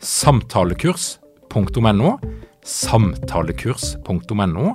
[0.00, 2.14] samtalekurs.no,
[2.64, 4.66] samtalekurs.no,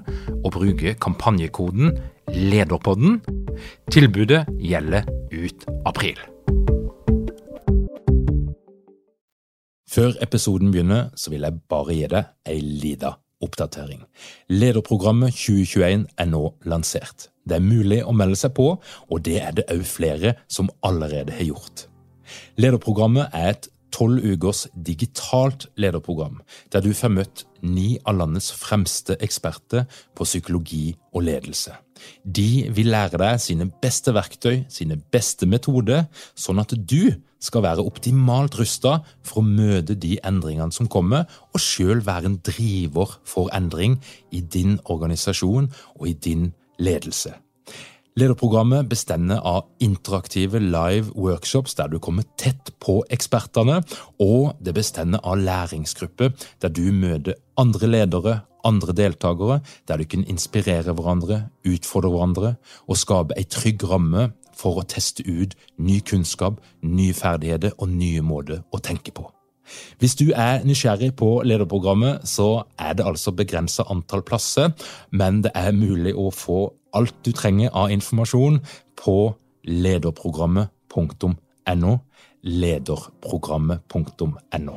[0.44, 1.98] og bruke kampanjekoden
[2.30, 3.22] LEDERPODDEN.
[3.92, 6.20] Tilbudet gjelder ut april.
[9.90, 13.14] Før episoden begynner, så vil jeg bare gi deg ei lita
[13.46, 14.02] oppdatering.
[14.52, 17.30] Lederprogrammet 2021 er nå lansert.
[17.46, 21.36] Det er mulig å melde seg på, og det er det òg flere som allerede
[21.38, 21.86] har gjort.
[22.58, 26.42] Lederprogrammet er et tolv ukers digitalt lederprogram,
[26.74, 31.76] der du får møtt ni av landets fremste eksperter på psykologi og ledelse.
[32.24, 36.06] De vil lære deg sine beste verktøy, sine beste metoder,
[36.36, 41.62] sånn at du skal være optimalt rusta for å møte de endringene som kommer, og
[41.62, 44.00] sjøl være en driver for endring
[44.32, 47.36] i din organisasjon og i din ledelse.
[48.16, 53.82] Lederprogrammet bestender av interaktive live workshops der du kommer tett på ekspertene,
[54.24, 56.32] og det bestender av læringsgrupper
[56.64, 62.54] der du møter andre ledere, andre deltakere, der du kan inspirere hverandre, utfordre hverandre
[62.88, 68.24] og skape ei trygg ramme for å teste ut ny kunnskap, nye ferdigheter og nye
[68.24, 69.28] måter å tenke på.
[70.00, 74.72] Hvis du er nysgjerrig på lederprogrammet, så er det altså begrensa antall plasser,
[75.12, 78.60] men det er mulig å få alt du trenger av informasjon
[79.00, 82.00] på lederprogrammet.no.
[82.46, 84.76] Lederprogrammet.no.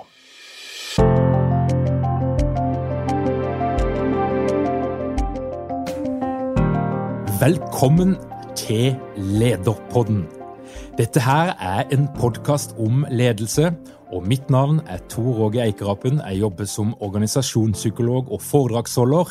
[7.39, 8.17] Velkommen
[8.59, 10.27] til Lederpodden.
[10.99, 13.71] Dette her er en podkast om ledelse,
[14.13, 16.19] og mitt navn er Tor Åge Eikerapen.
[16.25, 19.25] Jeg jobber som organisasjonspsykolog og foredragsholder.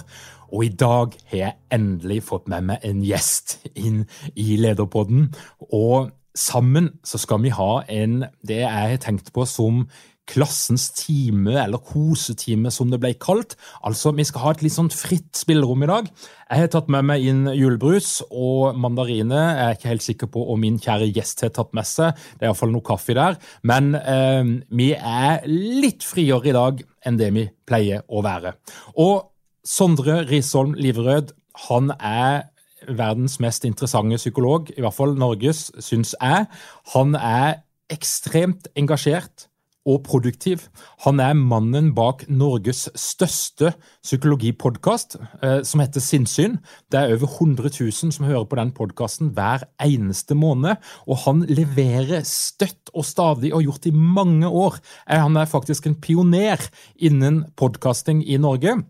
[0.51, 4.03] Og i dag har jeg endelig fått med meg en gjest inn
[4.35, 5.31] i Lederpodden.
[5.71, 9.85] Og sammen så skal vi ha en det jeg har tenkt på som
[10.27, 13.55] klassens time, eller kosetime som det ble kalt.
[13.87, 16.09] Altså, Vi skal ha et litt sånn fritt spillerom i dag.
[16.49, 19.55] Jeg har tatt med meg inn julebrus og mandariner.
[19.55, 22.13] Jeg er ikke helt sikker på om min kjære gjest har tatt med seg.
[22.35, 23.39] Det er iallfall noe kaffe der.
[23.63, 28.57] Men eh, vi er litt friere i dag enn det vi pleier å være.
[28.99, 29.31] Og
[29.67, 31.33] Sondre Risholm Liverød,
[31.67, 32.47] han er
[32.87, 36.45] verdens mest interessante psykolog, i hvert fall Norges, syns jeg.
[36.93, 39.49] Han er ekstremt engasjert
[39.87, 40.65] og produktiv.
[41.05, 43.73] Han er mannen bak Norges største
[44.03, 46.57] psykologipodkast, eh, som heter Sinnsyn.
[46.91, 50.75] Det er over 100 000 som hører på den podkasten hver eneste måned.
[51.07, 54.79] Og han leverer støtt og stadig, og gjort i mange år.
[55.07, 58.83] Han er faktisk en pioner innen podkasting i Norge.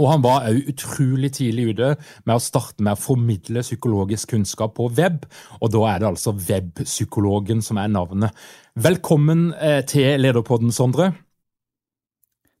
[0.00, 1.90] Og han var òg utrolig tidlig ute
[2.24, 5.26] med å starte med å formidle psykologisk kunnskap på web,
[5.60, 8.36] og da er det altså Webpsykologen som er navnet.
[8.80, 11.12] Velkommen eh, til Lederpodden, Sondre.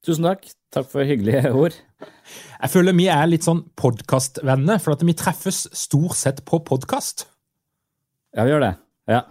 [0.04, 0.44] Tusen takk.
[0.70, 1.74] Takk for hyggelige ord.
[2.60, 7.24] Jeg føler vi er litt sånn podkastvenner, for at vi treffes stort sett på podkast.
[8.36, 8.74] Ja, vi gjør det.
[9.10, 9.24] Ja.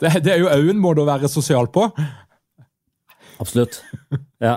[0.00, 1.86] Det, det er jo òg en måte å være sosial på.
[3.38, 3.82] Absolutt.
[4.42, 4.56] Ja.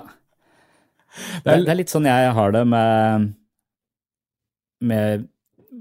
[1.11, 3.31] Det er, det er, litt sånn jeg har det med,
[4.87, 5.25] med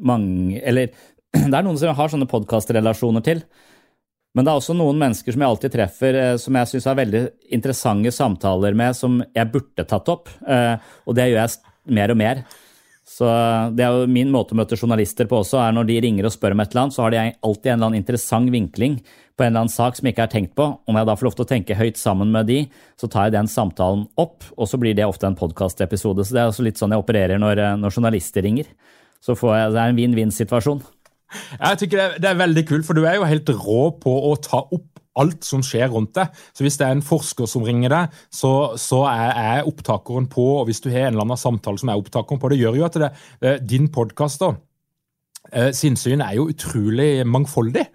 [0.01, 0.91] mange Eller
[1.33, 3.45] det er noen som jeg har sånne podkastrelasjoner til.
[4.35, 6.99] Men det er også noen mennesker som jeg alltid treffer, eh, som jeg syns har
[6.99, 7.23] veldig
[7.57, 10.31] interessante samtaler med, som jeg burde tatt opp.
[10.47, 10.75] Eh,
[11.07, 12.43] og det gjør jeg mer og mer.
[13.21, 13.29] Så
[13.77, 16.33] det er jo Min måte å møte journalister på også, er når de ringer og
[16.33, 18.95] spør om et eller annet, så har de alltid en eller annen interessant vinkling
[19.37, 20.69] på en eller annen sak som jeg ikke har tenkt på.
[20.89, 22.63] Når jeg da får lov til å tenke høyt sammen med de,
[23.01, 26.25] så tar jeg den samtalen opp, og så blir det ofte en podkastepisode.
[26.25, 28.73] Så det er også litt sånn jeg opererer når, eh, når journalister ringer.
[29.21, 30.81] Så jeg, det er en vinn-vinn-situasjon.
[31.61, 34.17] Jeg tykker det er, det er veldig kult, for du er jo helt rå på
[34.31, 36.33] å ta opp alt som skjer rundt deg.
[36.57, 40.47] Så Hvis det er en forsker som ringer deg, så, så er, er, opptakeren på.
[40.61, 42.89] Og hvis du har en eller annen samtale som er opptakeren på, det gjør jo
[42.89, 47.87] at det, din podkast eh, sinnssyn er jo utrolig mangfoldig.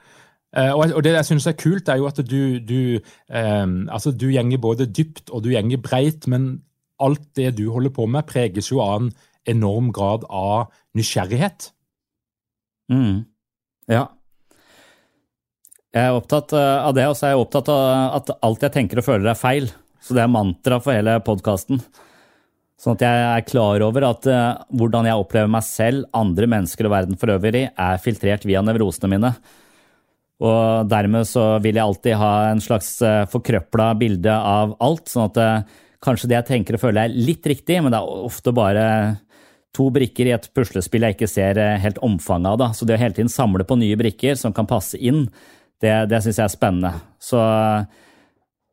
[0.55, 2.79] Eh, og det jeg syns er kult, er jo at du, du,
[3.27, 6.61] eh, altså du gjenger både dypt og du gjenger breit, men
[7.03, 9.09] alt det du holder på med, preges jo av en
[9.51, 11.71] enorm grad av nysgjerrighet.
[12.91, 13.25] Mm.
[13.91, 14.07] Ja.
[15.95, 18.99] Jeg er opptatt av det, og så er jeg opptatt av at alt jeg tenker
[18.99, 19.69] og føler er feil.
[20.03, 21.79] Så det er mantra for hele podkasten.
[22.75, 26.89] Sånn at jeg er klar over at uh, hvordan jeg opplever meg selv, andre mennesker
[26.89, 29.31] og verden for øvrig, er filtrert via nevrosene mine.
[30.43, 35.07] Og dermed så vil jeg alltid ha en slags uh, forkrøpla bilde av alt.
[35.07, 35.71] Sånn at
[36.03, 38.85] kanskje det jeg tenker og føler er litt riktig, men det er ofte bare
[39.75, 42.59] to brikker i et puslespill jeg ikke ser helt omfanget av.
[42.59, 42.67] Da.
[42.75, 45.25] Så det å hele tiden samle på nye brikker som kan passe inn,
[45.83, 46.91] det, det syns jeg er spennende.
[47.21, 47.39] Så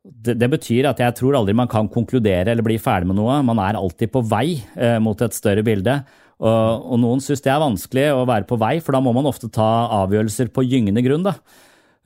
[0.03, 3.39] det, det, betyr at jeg tror aldri man kan konkludere eller bli ferdig med noe.
[3.45, 6.01] Man er alltid på vei eh, mot et større bilde.
[6.43, 9.29] Og, og noen syns det er vanskelig å være på vei, for da må man
[9.29, 9.69] ofte ta
[10.03, 11.27] avgjørelser på gyngende grunn.
[11.27, 11.37] Da.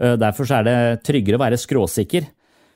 [0.01, 2.27] Eh, derfor er det tryggere å være skråsikker.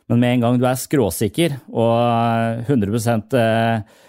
[0.10, 4.00] Men med en gang du er skråsikker og 100 eh,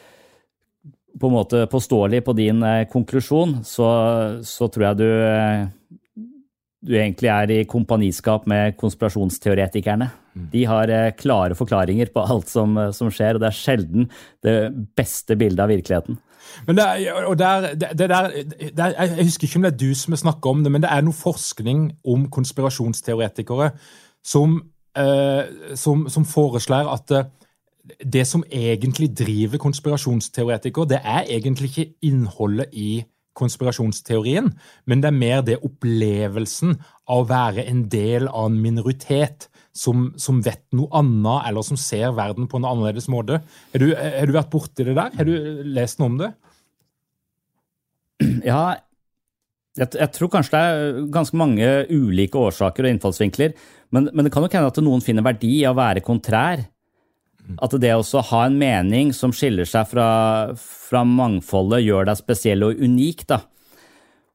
[1.13, 3.89] på en måte påståelig på din eh, konklusjon, så,
[4.43, 5.69] så tror jeg du eh,
[6.83, 10.09] du egentlig er i kompaniskap med konspirasjonsteoretikerne.
[10.35, 10.49] Mm.
[10.53, 14.09] De har eh, klare forklaringer på alt som, eh, som, skjer, og det er sjelden
[14.43, 14.57] det
[14.99, 16.19] beste bildet av virkeligheten.
[16.67, 16.87] Men det,
[17.27, 18.33] og der, det, der,
[18.77, 21.05] det, Jeg husker ikke om det er du som snakka om det, men det er
[21.07, 23.71] noe forskning om konspirasjonsteoretikere
[24.27, 24.59] som,
[24.99, 25.47] eh,
[25.79, 27.31] som, som foreslår at eh,
[28.13, 33.05] det som egentlig driver konspirasjonsteoretikere, det er egentlig ikke innholdet i
[33.39, 34.51] konspirasjonsteorien,
[34.87, 36.77] men det er mer det opplevelsen
[37.09, 41.81] av å være en del av en minoritet som, som vet noe annet, eller som
[41.81, 43.41] ser verden på en annerledes måte.
[43.73, 45.13] Har du, har du vært borti det der?
[45.17, 46.33] Har du lest noe om det?
[48.47, 48.63] Ja,
[49.73, 53.55] jeg, jeg, tror kanskje det er ganske mange ulike årsaker og innfallsvinkler,
[53.97, 56.67] men, men det kan nok hende at noen finner verdi i å være kontrær.
[57.63, 60.07] At det å ha en mening som skiller seg fra,
[60.57, 63.27] fra mangfoldet, gjør deg spesiell og unik.
[63.29, 63.41] Da.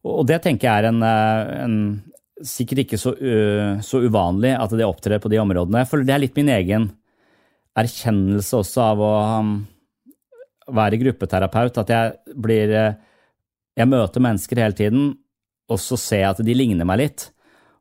[0.07, 1.77] Og det tenker jeg er en, eh, en
[2.45, 5.81] sikkert ikke så, uh, så, uvanlig at det opptrer på de områdene.
[5.89, 6.91] For det er litt min egen
[7.77, 9.55] erkjennelse også av å um,
[10.77, 11.81] være gruppeterapeut.
[11.81, 12.93] At jeg blir uh,
[13.77, 15.09] Jeg møter mennesker hele tiden,
[15.69, 17.27] og så ser jeg at de ligner meg litt.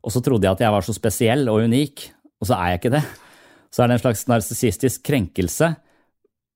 [0.05, 2.82] Og så trodde jeg at jeg var så spesiell og unik, og så er jeg
[2.82, 3.06] ikke det
[3.76, 5.75] så er det en slags narsissistisk krenkelse,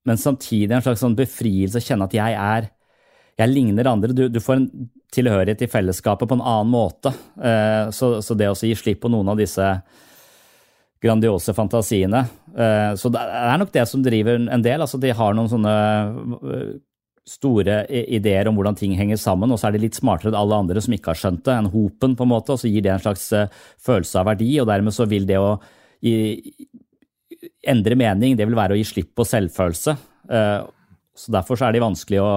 [0.09, 2.71] men samtidig en slags sånn befrielse å kjenne at jeg er
[3.39, 4.13] Jeg ligner andre.
[4.13, 4.65] Du, du får en
[5.13, 7.13] tilhørighet i fellesskapet på en annen måte.
[7.41, 9.65] Eh, så, så, det å gi slipp på noen av disse
[11.01, 12.19] grandiose fantasiene
[12.53, 14.83] eh, Så det er nok det som driver en del.
[14.83, 15.73] altså De har noen sånne
[16.51, 16.69] eh,
[17.31, 20.61] store ideer om hvordan ting henger sammen, og så er de litt smartere enn alle
[20.65, 22.95] andre som ikke har skjønt det, enn hopen, på en måte, og så gir det
[22.95, 23.29] en slags
[23.81, 25.53] følelse av verdi, og dermed så vil det å
[26.01, 26.41] gi,
[27.73, 29.95] endre mening, det vil være å gi slipp på selvfølelse.
[30.31, 30.59] Eh,
[31.21, 32.31] så Derfor så er de vanskelig å,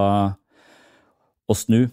[1.49, 1.85] å snu.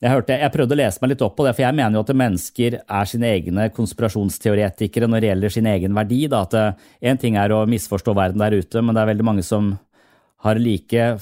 [0.00, 2.04] Jeg, hørte, jeg, prøvde å lese meg litt opp på det, for jeg mener jo
[2.06, 6.22] at mennesker er sine egne konspirasjonsteoretikere når det gjelder sin egen verdi.
[6.32, 6.46] Da.
[6.46, 9.44] At Én eh, ting er å misforstå verden der ute, men det er veldig mange
[9.44, 9.74] som
[10.46, 11.12] har like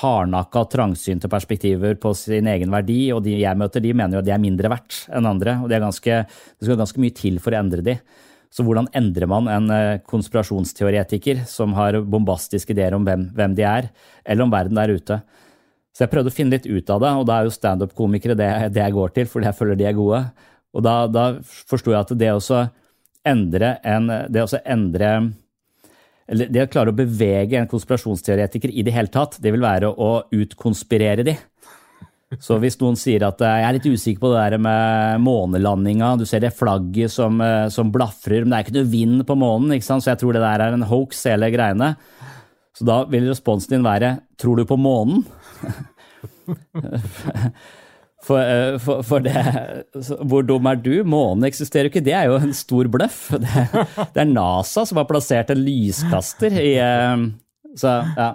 [0.00, 4.28] hardnakka trangsynte perspektiver på sin egen verdi, og de jeg møter, de mener jo at
[4.30, 5.58] de er mindre verdt enn andre.
[5.60, 7.98] og Det, ganske, det skal ganske mye til for å endre de.
[8.54, 13.66] Så hvordan endrer man en eh, konspirasjonsteoretiker som har bombastiske ideer om hvem, hvem de
[13.66, 13.90] er,
[14.22, 15.18] eller om verden der ute?
[15.94, 18.50] Så jeg prøvde å finne litt ut av det, og da er jo standup-komikere det,
[18.74, 20.20] det, jeg går til, fordi jeg føler de er gode.
[20.74, 22.62] Og da, da forsto jeg at det å
[23.24, 25.10] endre en Det å endre
[26.28, 29.90] eller det å klare å bevege en konspirasjonsteoretiker i det hele tatt, det vil være
[29.92, 31.34] å utkonspirere de.
[32.42, 36.14] Så hvis noen sier at eh, jeg er litt usikker på det der med månelandinga,
[36.20, 39.38] du ser det flagget som, eh, som blafrer, men det er ikke noe vind på
[39.38, 41.94] månen, så jeg tror det der er en hoax, hele greiene.
[42.74, 45.24] Så da vil responsen din være tror du på månen?
[48.24, 49.36] For, eh, for, for, det
[50.24, 51.02] Hvor dum er du?
[51.04, 52.00] Månen eksisterer jo ikke.
[52.06, 53.18] Det er jo en stor bløff.
[53.42, 53.66] Det,
[54.14, 56.70] det er NASA som har plassert en lyskaster i
[57.76, 58.30] Så ja.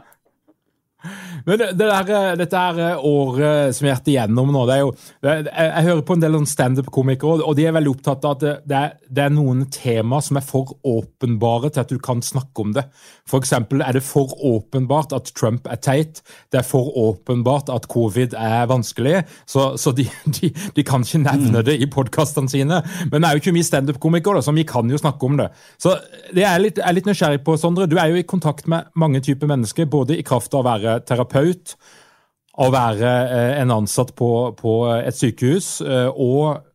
[1.45, 4.75] Men det, der, eh, dette her eh, året som vi har vært igjennom nå det
[4.75, 4.91] er jo,
[5.25, 8.45] jeg, jeg, hører på en del sånn standup-komikere, og de er veldig opptatt av at
[8.69, 12.65] det, er, det er noen tema som er for åpenbare til at du kan snakke
[12.65, 12.85] om det.
[13.37, 16.23] Eksempel er det for åpenbart at Trump er teit.
[16.51, 19.23] Det er for åpenbart at covid er vanskelig.
[19.45, 20.07] Så, så de,
[20.39, 22.81] de, de, kan ikke nevne det i podkastene sine.
[23.11, 25.49] Men det er jo ikke mye standup-komikere, så vi kan jo snakke om det.
[25.77, 25.95] Så
[26.35, 27.89] det er litt, er litt nysgjerrig på, Sondre.
[27.89, 30.99] Du er jo i kontakt med mange typer mennesker, både i kraft av å være
[31.05, 31.75] terapeut,
[32.59, 33.11] å være
[33.61, 35.77] en ansatt på, på et sykehus,
[36.15, 36.65] og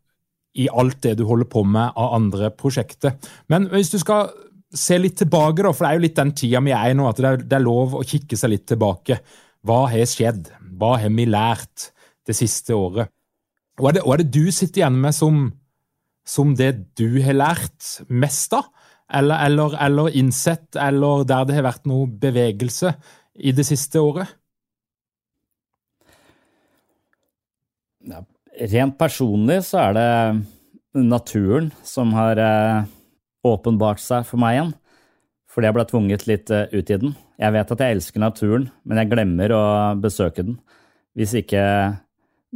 [0.54, 3.16] i alt det du holder på med av andre prosjekter.
[3.50, 4.30] Men hvis du skal
[4.74, 7.08] se litt tilbake, da, for det er jo litt den tida vi er i nå,
[7.08, 9.18] at det er, det er lov å kikke seg litt tilbake.
[9.64, 10.50] Hva har skjedd?
[10.74, 11.90] Hva har vi lært
[12.26, 13.12] det siste året?
[13.80, 15.44] Hva er det, hva er det du sitter igjen med som,
[16.26, 18.70] som, det du har lært mest av?
[19.14, 22.94] Eller, eller, eller innsett, eller der det har vært noe bevegelse
[23.34, 24.30] i det siste året?
[28.04, 28.20] Ja,
[28.72, 32.90] rent personlig så er det naturen som har eh,
[33.44, 34.72] åpenbart seg for meg igjen.
[35.54, 37.14] Fordi jeg ble tvunget litt eh, ut i den.
[37.38, 39.64] Jeg vet at jeg elsker naturen, men jeg glemmer å
[40.00, 40.58] besøke den
[41.14, 41.62] hvis ikke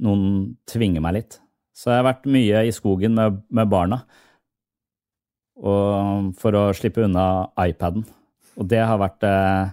[0.02, 1.36] noen tvinger meg litt.
[1.78, 4.02] Så jeg har vært mye i skogen med, med barna
[5.58, 8.04] for å slippe unna iPaden.
[8.58, 9.70] Og det har vært eh,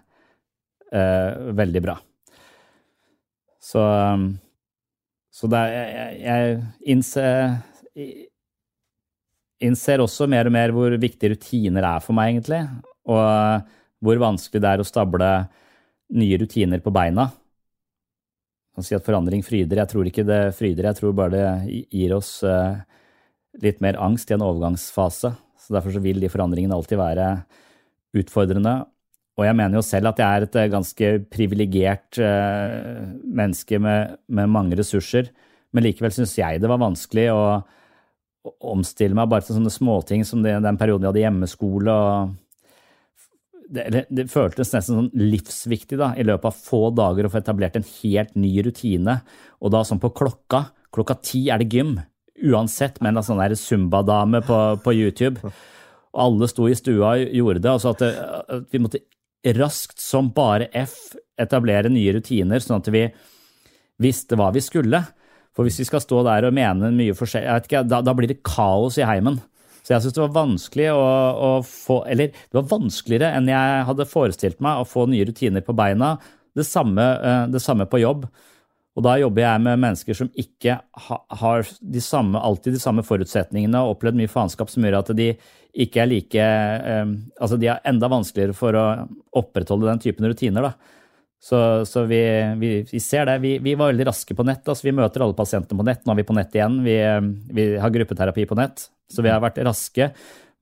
[0.94, 1.98] eh, veldig bra.
[3.66, 3.82] Så,
[5.34, 6.60] så det er, jeg, jeg
[6.94, 7.56] innser,
[9.66, 12.62] innser også mer og mer hvor viktige rutiner er for meg, egentlig.
[13.10, 15.32] Og eh, hvor vanskelig det er å stable
[16.16, 17.30] nye rutiner på beina.
[17.30, 19.82] Jeg kan si at forandring fryder.
[19.82, 22.82] Jeg tror ikke det fryder, jeg tror bare det gir oss eh,
[23.64, 25.32] litt mer angst i en overgangsfase.
[25.66, 27.30] Så Derfor så vil de forandringene alltid være
[28.20, 28.82] utfordrende.
[29.36, 32.22] Og jeg mener jo selv at jeg er et eh, ganske privilegert
[33.26, 35.32] menneske med, med mange ressurser,
[35.76, 37.42] men likevel syns jeg det var vanskelig å
[38.66, 41.96] omstille meg bare til sånne småting som det, den perioden vi hadde hjemmeskole.
[43.74, 47.78] det, det, føltes nesten sånn livsviktig da, i løpet av få dager å få etablert
[47.80, 49.20] en helt ny rutine.
[49.62, 50.68] Og da sånn på klokka.
[50.94, 51.98] Klokka ti er det gym.
[52.46, 55.42] Uansett med en sånn Zumba-dame på, på, YouTube.
[56.14, 57.72] Og alle sto i stua og gjorde det.
[57.72, 59.04] Altså at, at vi måtte
[59.56, 63.04] raskt som bare F etablere nye rutiner, sånn at vi
[64.02, 65.02] visste hva vi skulle.
[65.56, 69.00] For hvis vi skal stå der og mene mye forskjellig, da, da, blir det kaos
[69.00, 69.40] i heimen.
[69.86, 71.04] Så jeg syns det var vanskelig å,
[71.46, 75.64] å, få Eller det var vanskeligere enn jeg hadde forestilt meg å få nye rutiner
[75.64, 76.16] på beina.
[76.56, 78.26] Det samme, eh, det samme på jobb.
[78.96, 83.82] Og da jobber jeg med mennesker som ikke har de samme, alltid de samme forutsetningene
[83.84, 85.34] og opplevd mye faenskap som gjør at de
[85.84, 88.86] ikke er like eh, Altså de er enda vanskeligere for å
[89.36, 90.96] opprettholde den typen rutiner, da.
[91.42, 92.22] Så, så vi,
[92.58, 93.38] vi, vi, ser det.
[93.44, 94.66] Vi, vi, var veldig raske på nett.
[94.66, 96.02] altså Vi møter alle pasientene på nett.
[96.06, 96.80] Nå er vi på nett igjen.
[96.86, 98.88] Vi, har gruppeterapi på nett.
[99.12, 100.10] Så vi har vært raske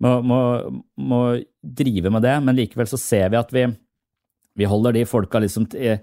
[0.04, 1.24] med å
[1.64, 2.36] drive med det.
[2.44, 6.02] Men likevel så ser vi at vi, holder de folka liksom til,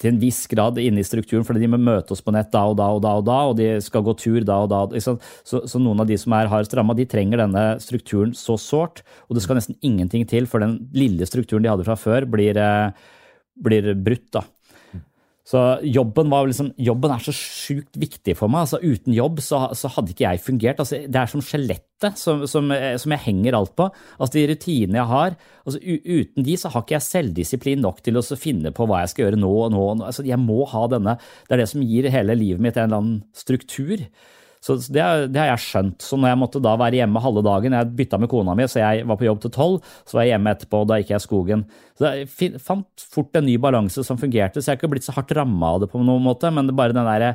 [0.00, 2.62] til en viss grad inne i strukturen, fordi de må møte oss på nett da
[2.70, 4.82] og da og da, og da, og de skal gå tur da og da.
[5.00, 9.02] Så, så noen av de som er hardest ramma, de trenger denne strukturen så sårt,
[9.28, 12.60] og det skal nesten ingenting til for den lille strukturen de hadde fra før, blir
[12.60, 13.08] eh,
[13.62, 14.30] blir brutt.
[14.36, 14.44] da.
[15.50, 18.68] Så jobben, liksom, jobben er så sjukt viktig for meg.
[18.68, 20.82] altså Uten jobb så, så hadde ikke jeg fungert.
[20.82, 23.88] altså Det er som skjelettet som, som, som, jeg henger alt på.
[24.20, 25.38] altså De rutinene jeg har.
[25.64, 29.14] altså Uten de så har ikke jeg selvdisiplin nok til å finne på hva jeg
[29.14, 29.86] skal gjøre nå og nå.
[30.12, 31.16] altså Jeg må ha denne.
[31.48, 34.06] Det er det som gir hele livet mitt en eller annen struktur.
[34.60, 35.00] Så det,
[35.32, 36.04] det, har jeg skjønt.
[36.04, 38.82] Så når jeg måtte da være hjemme halve dagen Jeg bytta med kona mi, så
[38.82, 39.92] jeg var på jobb til tolv.
[40.04, 41.64] Så var jeg hjemme etterpå, og da gikk jeg i skogen.
[41.96, 45.16] Så jeg fant fort en ny balanse som fungerte, så jeg har ikke blitt så
[45.16, 46.52] hardt ramma av det på noen måte.
[46.52, 47.26] Men det er bare den der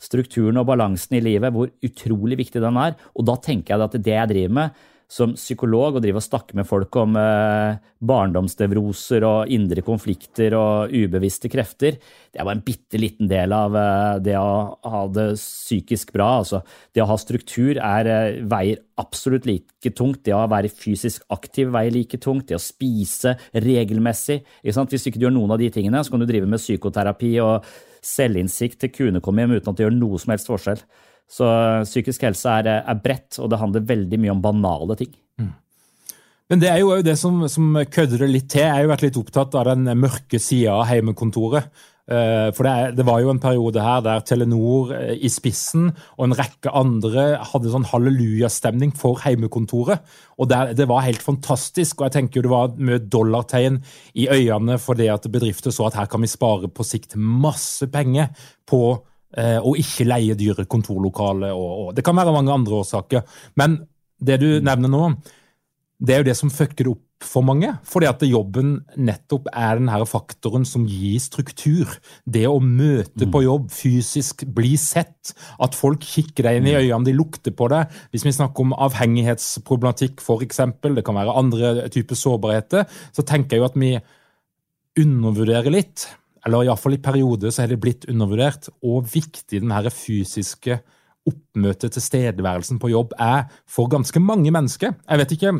[0.00, 2.96] strukturen og balansen i livet, hvor utrolig viktig den er.
[3.12, 4.80] Og da tenker jeg at det jeg driver med,
[5.10, 10.94] som psykolog og drive og snakke med folk om eh, barndomsnevroser og indre konflikter og
[10.94, 11.98] ubevisste krefter,
[12.30, 16.30] det er bare en bitte liten del av eh, det å ha det psykisk bra.
[16.44, 16.62] Altså,
[16.94, 20.22] det å ha struktur er, eh, veier absolutt like tungt.
[20.28, 22.46] Det å være fysisk aktiv veier like tungt.
[22.52, 24.44] Det å spise regelmessig.
[24.62, 27.66] Hvis du ikke gjør noen av de tingene, så kan du drive med psykoterapi og
[28.00, 30.84] selvinnsikt til hjem uten at det gjør noe som helst forskjell.
[31.30, 31.46] Så
[31.86, 35.12] psykisk helse er, er bredt, og det handler veldig mye om banale ting.
[35.38, 35.52] Mm.
[36.50, 38.64] Men det er jo det som, som kødder det litt til.
[38.64, 41.70] Jeg har jo vært litt opptatt av den mørke sida av heimekontoret.
[42.10, 46.24] Eh, for det, det, var jo en periode her der Telenor eh, i spissen og
[46.24, 50.02] en rekke andre hadde sånn hallelujastemning for heimekontoret.
[50.42, 52.00] Og der, Det var helt fantastisk.
[52.00, 53.78] og jeg tenker jo Det var mye dollartegn
[54.18, 57.86] i øynene for det at bedrifter så at her kan vi spare på sikt masse
[57.86, 58.34] penger
[58.66, 61.52] på Eh, og ikke leie dyre kontorlokaler.
[61.54, 63.22] Og, og, det kan være mange andre årsaker.
[63.60, 63.78] Men
[64.20, 65.04] det du nevner nå,
[66.00, 67.68] det er jo det som fucker det opp for mange.
[67.84, 71.92] Fordi at jobben nettopp er den her faktoren som gir struktur.
[72.24, 75.34] Det å møte på jobb, fysisk bli sett.
[75.60, 77.92] At folk kikker deg inn i øynene, de lukter på deg.
[78.14, 83.64] Hvis vi snakker om avhengighetsproblematikk f.eks., det kan være andre typer sårbarheter, så tenker jeg
[83.64, 83.92] jo at vi
[85.00, 86.08] undervurderer litt
[86.46, 90.80] eller iallfall i perioder, så har det blitt undervurdert hvor viktig den her fysiske
[91.28, 94.96] oppmøtet, tilstedeværelsen på jobb, er for ganske mange mennesker.
[95.04, 95.52] Jeg vet ikke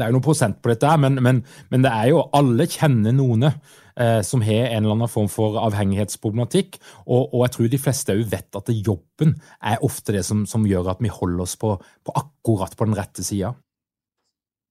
[0.00, 3.12] det er jo noen prosent på dette, men, men, men det er jo alle kjenner
[3.12, 6.78] noen eh, som har en eller annen form for avhengighetsproblematikk.
[7.04, 10.64] Og, og jeg tror de fleste òg vet at jobben er ofte det som, som
[10.64, 13.52] gjør at vi holder oss på, på akkurat på den rette sida.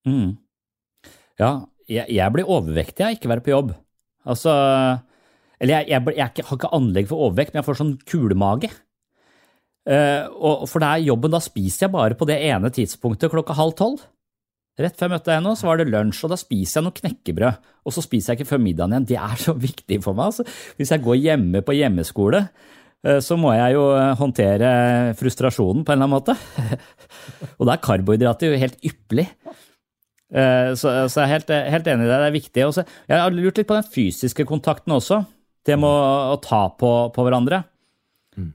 [0.08, 0.34] Mm.
[1.38, 1.52] Ja,
[1.86, 3.72] jeg, jeg, blir overvektig av ikke være på jobb.
[4.26, 4.50] Altså
[5.60, 8.70] Eller jeg, jeg, jeg, har ikke anlegg for overvekt, men jeg får sånn kulemage.
[9.88, 13.76] Uh, for det er jobben, da spiser jeg bare på det ene tidspunktet klokka halv
[13.78, 14.02] tolv.
[14.80, 16.96] Rett før jeg møtte deg nå, så var det lunsj, og da spiser jeg noe
[16.96, 17.70] knekkebrød.
[17.84, 19.08] Og så spiser jeg ikke før middagen igjen.
[19.10, 20.30] Det er så viktig for meg.
[20.30, 20.46] Altså.
[20.78, 22.40] Hvis jeg går hjemme på hjemmeskole,
[23.04, 24.70] eh, så må jeg jo eh, håndtere
[25.20, 26.78] frustrasjonen på en eller annen måte.
[27.58, 29.26] Og da er karbohydrater jo helt ypperlig.
[30.30, 32.16] Så, jeg er helt, helt, enig i det.
[32.22, 32.64] Det er viktig.
[32.68, 35.24] Også, jeg har lurt litt på den fysiske kontakten også.
[35.66, 37.62] Det med å, å ta på, på hverandre.
[38.38, 38.52] Mm.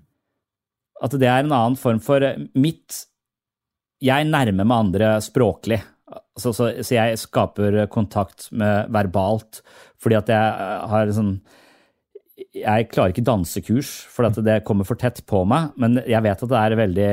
[1.06, 2.24] At det er en annen form for
[2.58, 3.06] mitt
[4.04, 5.82] Jeg nærmer meg andre språklig.
[6.38, 9.64] Så, så, så, jeg skaper kontakt med verbalt
[10.02, 11.32] fordi at jeg har sånn
[12.54, 16.44] Jeg klarer ikke dansekurs, for at det kommer for tett på meg, men jeg vet
[16.44, 17.10] at det er veldig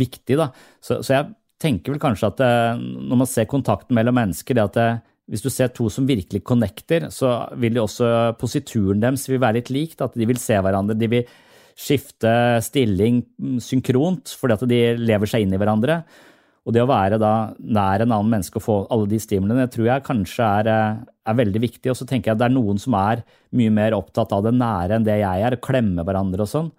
[0.00, 0.38] viktig.
[0.40, 0.48] da.
[0.80, 1.30] Så, så jeg
[1.62, 4.88] tenker vel kanskje at eh, når man ser kontakten mellom mennesker, det at det,
[5.30, 9.60] hvis du ser to som virkelig connecter, så vil de også posituren deres vil være
[9.60, 9.94] litt lik.
[10.02, 10.98] At de vil se hverandre.
[10.98, 11.30] De vil
[11.78, 13.22] skifte stilling
[13.62, 16.02] synkront fordi at de lever seg inn i hverandre.
[16.62, 19.88] Og det å være da nær en annen menneske og få alle de stimulene, tror
[19.88, 21.90] jeg kanskje er, eh, er, veldig viktig.
[21.90, 23.24] Og så tenker jeg at det er noen som er
[23.58, 26.70] mye mer opptatt av det nære enn det jeg er, å klemme hverandre og sånn.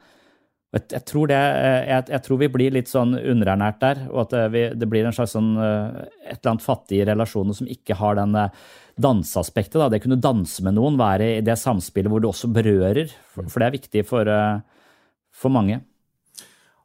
[0.74, 4.36] Jeg, tror det, eh, jeg, jeg, tror vi blir litt sånn underernært der, og at
[4.39, 8.18] eh, vi, det blir en slags sånn et eller annet fattige relasjoner som ikke har
[8.18, 8.34] den
[9.03, 9.77] danseaspektet.
[9.77, 9.92] Da.
[9.94, 13.62] Det kunne danse med noen, være i det samspillet hvor du også berører, for, for
[13.62, 14.34] det er viktig for,
[15.34, 15.84] for mange.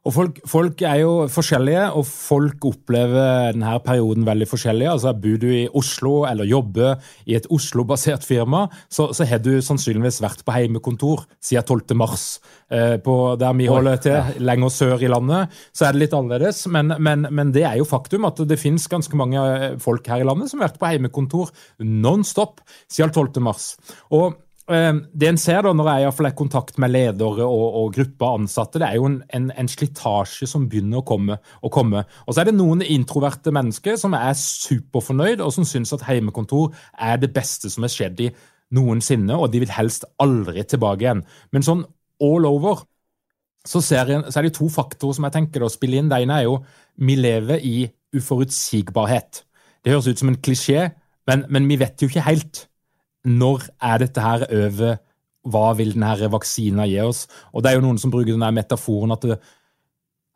[0.07, 4.87] Og folk, folk, er jo forskjellige, og folk opplever denne perioden veldig forskjellig.
[4.93, 6.95] Altså, Bor du i Oslo eller jobber
[7.27, 11.97] i et Oslo-basert firma, så, så, har du sannsynligvis vært på heimekontor siden 12.
[11.99, 12.27] mars.
[12.71, 16.63] Eh, på der vi holder til, lenger sør i landet, så er det litt annerledes.
[16.71, 20.23] Men, men, men det er jo faktum at det finnes ganske mange eh, folk her
[20.23, 21.51] i landet som har vært på heimekontor
[21.83, 23.43] non stop siden 12.
[23.43, 23.73] mars.
[24.15, 28.35] Og det en ser da, når jeg er i kontakt med ledere og, og grupper
[28.37, 32.03] ansatte, det er jo en, en, en slitasje som begynner å komme, å komme.
[32.27, 36.69] Og så er det noen introverte mennesker som er superfornøyd, og som syns at heimekontor
[36.93, 38.29] er det beste som har skjedd i
[38.77, 41.25] noensinne, og de vil helst aldri tilbake igjen.
[41.55, 41.83] Men sånn
[42.21, 42.85] all over
[43.65, 46.09] så, jeg, så er det to faktorer som jeg tenker å spille inn.
[46.11, 46.59] Det ene er jo
[47.01, 47.77] vi lever i
[48.15, 49.43] uforutsigbarhet.
[49.83, 50.91] Det høres ut som en klisjé,
[51.29, 52.68] men, men vi vet jo ikke helt
[53.27, 54.99] når er dette her over?
[55.49, 57.25] Hva vil denne vaksina gi oss?
[57.53, 59.39] Og Det er jo noen som bruker denne metaforen at det,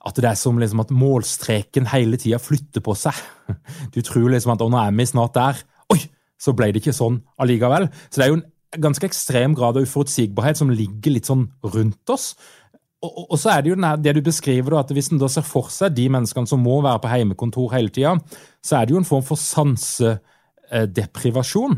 [0.03, 3.15] at det er som liksom at målstreken hele tida flytter på seg.
[3.93, 5.59] Du tror liksom at nå er vi snart der.
[5.93, 6.01] Oi,
[6.39, 7.89] så ble det ikke sånn allikevel.
[8.09, 12.09] Så det er jo en ganske ekstrem grad av uforutsigbarhet som ligger litt sånn rundt
[12.09, 12.33] oss.
[13.03, 15.45] Og, og så er det jo denne, det du beskriver, at hvis en da ser
[15.47, 18.11] for seg de menneskene som må være på heimekontor hele tida,
[18.63, 21.73] så er det jo en form for sansedeprivasjon.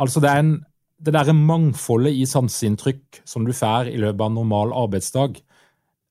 [0.00, 0.54] Altså det er en,
[1.04, 5.40] det derre mangfoldet i sanseinntrykk som du får i løpet av en normal arbeidsdag,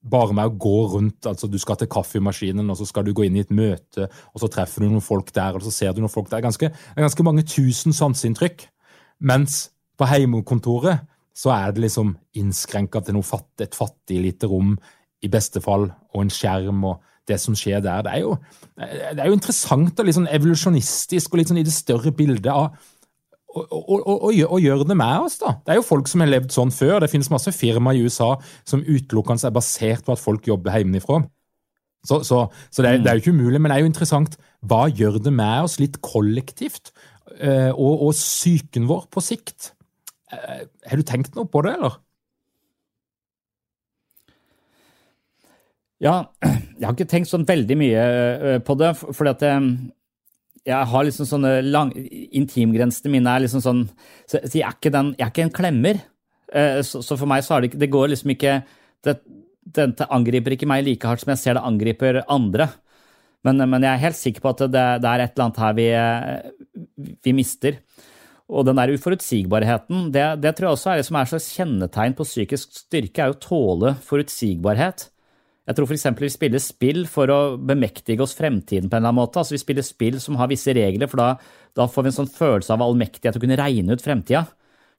[0.03, 3.23] bare med å gå rundt altså Du skal til kaffemaskinen, og så skal du gå
[3.23, 6.01] inn i et møte, og så treffer du noen folk der, og så ser du
[6.03, 6.43] noen folk der.
[6.43, 8.67] Ganske, ganske mange tusen sanseinntrykk.
[9.23, 14.75] Mens på heimekontoret så er det liksom innskrenka til noe fatt, et fattig lite rom,
[15.23, 16.83] i beste fall, og en skjerm.
[16.91, 18.01] og det som skjer der.
[18.03, 18.33] Det er jo,
[18.75, 22.51] det er jo interessant og litt sånn evolusjonistisk og litt sånn i det større bildet
[22.51, 22.73] av
[23.53, 25.53] og, og, og, og, gjør det med oss, da.
[25.61, 26.99] Det er jo folk som har levd sånn før.
[27.03, 28.33] Det finnes masse firmaer i USA
[28.65, 31.21] som utelukkende er basert på at folk jobber hjemmefra.
[32.03, 34.37] Så, så, så det, er, det, er, jo ikke umulig, men det er jo interessant.
[34.65, 36.91] Hva gjør det med oss litt kollektivt?
[37.37, 39.71] Eh, og, og psyken vår på sikt?
[40.33, 42.01] Eh, har du tenkt noe på det, eller?
[46.03, 46.17] Ja,
[46.79, 49.67] jeg har ikke tenkt sånn veldig mye eh, på det, fordi at jeg
[50.71, 51.91] har liksom sånne lang,
[52.31, 53.81] Intimgrensene mine er liksom sånn
[54.23, 55.99] Så, så jeg, er ikke den, jeg er ikke en klemmer.
[56.53, 58.53] Uh, så, så, for meg så har det ikke Det går liksom ikke
[59.03, 59.17] det,
[59.63, 62.69] Dette angriper ikke meg like hardt som jeg ser det angriper andre.
[63.43, 65.77] Men, men jeg er helt sikker på at det, det er et eller annet her
[65.77, 65.87] vi,
[67.27, 67.79] vi mister.
[68.51, 71.49] Og den der uforutsigbarheten, det, det, tror jeg også er det som er et slags
[71.55, 75.07] kjennetegn på psykisk styrke, er å tåle forutsigbarhet.
[75.63, 76.09] Jeg tror f.eks.
[76.19, 79.39] vi spiller spill for å bemektige oss fremtiden på en eller annen måte.
[79.39, 81.29] Altså Vi spiller spill som har visse regler, for da,
[81.79, 84.43] da får vi en sånn følelse av allmektighet å kunne regne ut fremtida.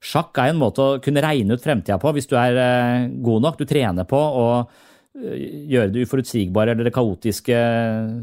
[0.05, 3.45] Sjakk er en måte å kunne regne ut fremtida på hvis du er eh, god
[3.45, 3.61] nok.
[3.61, 7.61] Du trener på å eh, gjøre det uforutsigbare eller det kaotiske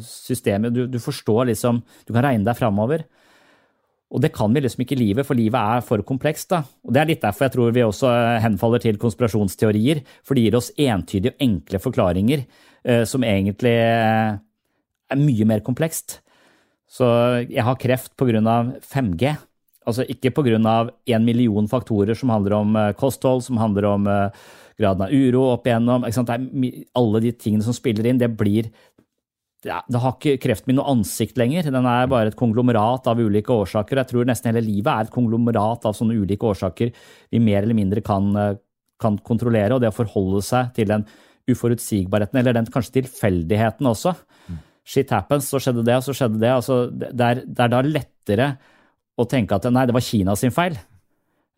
[0.06, 0.74] systemet.
[0.74, 3.06] Du, du forstår liksom Du kan regne deg framover.
[4.12, 6.50] Og det kan vi liksom ikke i livet, for livet er for komplekst.
[6.50, 6.62] da.
[6.84, 8.10] Og Det er litt derfor jeg tror vi også
[8.44, 12.44] henfaller til konspirasjonsteorier, for det gir oss entydige og enkle forklaringer
[12.84, 16.20] eh, som egentlig er mye mer komplekst.
[16.92, 17.08] Så
[17.48, 18.42] jeg har kreft pga.
[18.84, 19.36] 5G.
[19.86, 20.90] Altså ikke pga.
[21.06, 24.28] en million faktorer som handler om eh, kosthold, som handler om eh,
[24.78, 26.04] graden av uro opp igjennom.
[26.94, 28.70] alle de tingene som spiller inn, det blir
[29.62, 31.68] ja, det har ikke kreften min noe ansikt lenger.
[31.70, 34.00] Den er bare et konglomerat av ulike årsaker.
[34.00, 36.90] Jeg tror nesten hele livet er et konglomerat av sånne ulike årsaker
[37.30, 38.56] vi mer eller mindre kan, eh,
[39.02, 39.76] kan kontrollere.
[39.76, 41.06] Og det å forholde seg til den
[41.50, 44.14] uforutsigbarheten, eller den kanskje tilfeldigheten også.
[44.48, 44.58] Mm.
[44.84, 46.50] Shit happens, så skjedde det, og så skjedde det.
[46.50, 48.48] Altså, det, er, det er da lettere
[49.18, 50.78] å tenke at nei, det var Kina sin feil.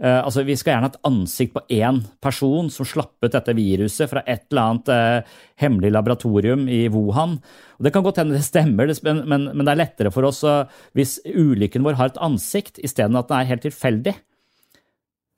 [0.03, 3.55] Uh, altså, Vi skal gjerne ha et ansikt på én person som slapp ut dette
[3.55, 7.37] viruset fra et eller annet uh, hemmelig laboratorium i Wuhan.
[7.79, 10.43] Og Det kan godt hende det stemmer, men, men, men, det er lettere for oss
[10.43, 10.67] uh,
[10.99, 14.15] hvis ulykken vår har et ansikt, isteden at den er helt tilfeldig.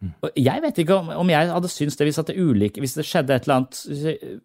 [0.00, 0.14] Mm.
[0.40, 3.36] Jeg vet ikke om, om, jeg hadde syntes det hvis, det ulykke, hvis det skjedde
[3.36, 4.40] et eller annet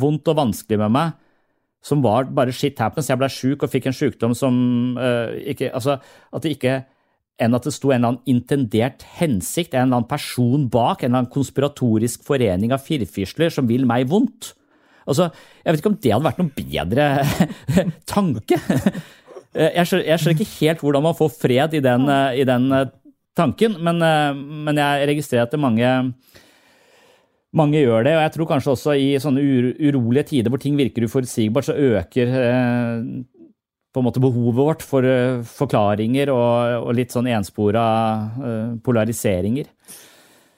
[0.00, 1.12] vondt og vanskelig med meg,
[1.84, 3.08] som var bare shit happens.
[3.08, 4.56] Jeg ble sjuk og fikk en sykdom som
[4.96, 5.96] uh, ikke Altså,
[6.32, 6.80] at det ikke
[7.42, 11.10] enn at det sto en eller annen intendert hensikt, en eller annen person bak, en
[11.10, 14.52] eller annen konspiratorisk forening av firfisler som vil meg vondt.
[15.08, 15.30] Altså,
[15.64, 17.08] Jeg vet ikke om det hadde vært noen bedre
[18.14, 18.60] tanke.
[19.50, 22.68] Eh, jeg skjønner, ikke helt hvordan man får fred i den, eh, i den
[23.34, 23.98] tanken, men,
[24.66, 25.88] men, jeg registrerer at mange
[27.56, 31.06] mange gjør det, og jeg tror kanskje også i sånne urolige tider hvor ting virker
[31.06, 33.00] uforutsigbart, så øker eh,
[33.90, 37.84] på en måte behovet vårt for uh, forklaringer og, og, litt sånn enspora
[38.36, 39.70] uh, polariseringer.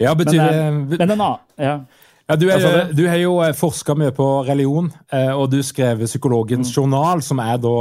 [0.03, 1.75] Ja, betyr men, det Men en annen ja.
[2.33, 6.01] Ja, du, er, du, har jo eh, forska mye på religion, eh, og du skrev
[6.07, 6.73] Psykologens mm.
[6.73, 7.73] journal, som er da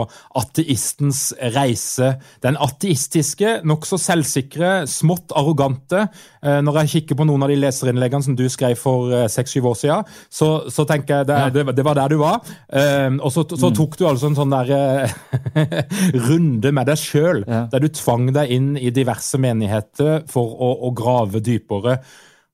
[0.42, 1.22] ateistens
[1.56, 2.10] reise.
[2.44, 6.02] Den ateistiske, nokså selvsikre, smått arrogante.
[6.44, 9.78] Eh, når jeg kikker på noen av de leserinnleggene som du skrev for seks-syv år
[9.80, 12.42] siden, så, så, tenker jeg det, det, det, var der du var.
[12.42, 13.78] Og så, så mm.
[13.78, 15.14] tok du altså en sånn der
[16.28, 20.92] runde med deg sjøl, der du tvang deg inn i diverse menigheter for å, å
[20.98, 22.02] grave dypere.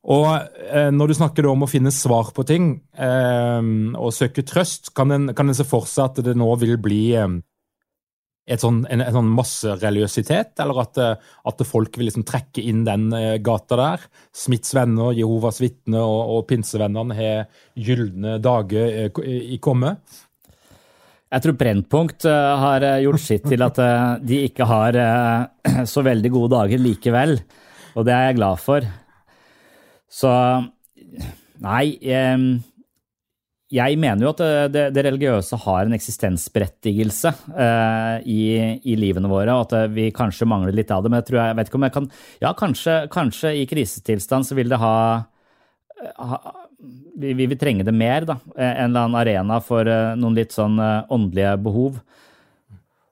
[0.08, 4.94] Og eh, når du snakker om å finne svar på ting eh, og søke trøst,
[4.96, 7.36] kan en, se for seg at det nå vil bli eh,
[8.56, 13.10] sånn, en, en sånn massereligiøsitet, eller at, eh, at, folk vil liksom trekke inn den
[13.16, 14.06] eh, gata der?
[14.36, 19.22] Smiths venner, Jehovas vitner og, og pinsevennene har gylne dager eh,
[19.58, 19.98] i komme?
[21.28, 23.76] Jeg tror Brennpunkt har gjort sitt til at
[24.24, 24.96] de ikke har
[25.92, 27.36] så veldig gode dager likevel,
[28.00, 28.88] og det er jeg glad for.
[30.08, 30.32] Så
[31.64, 31.98] Nei.
[32.06, 32.42] Jeg,
[33.74, 34.42] jeg mener jo at
[34.72, 38.44] det, det, religiøse har en eksistensberettigelse uh, i,
[38.78, 41.12] i, livene våre, og at vi kanskje mangler litt av det.
[41.12, 42.12] Men jeg, tror jeg, jeg vet ikke om jeg kan
[42.44, 44.94] Ja, kanskje, kanskje i krisetilstand så vil det ha,
[46.22, 46.40] ha
[47.18, 48.38] vi, vi, vil trenge det mer, da.
[48.54, 51.98] En eller annen arena for uh, noen litt sånn uh, åndelige behov.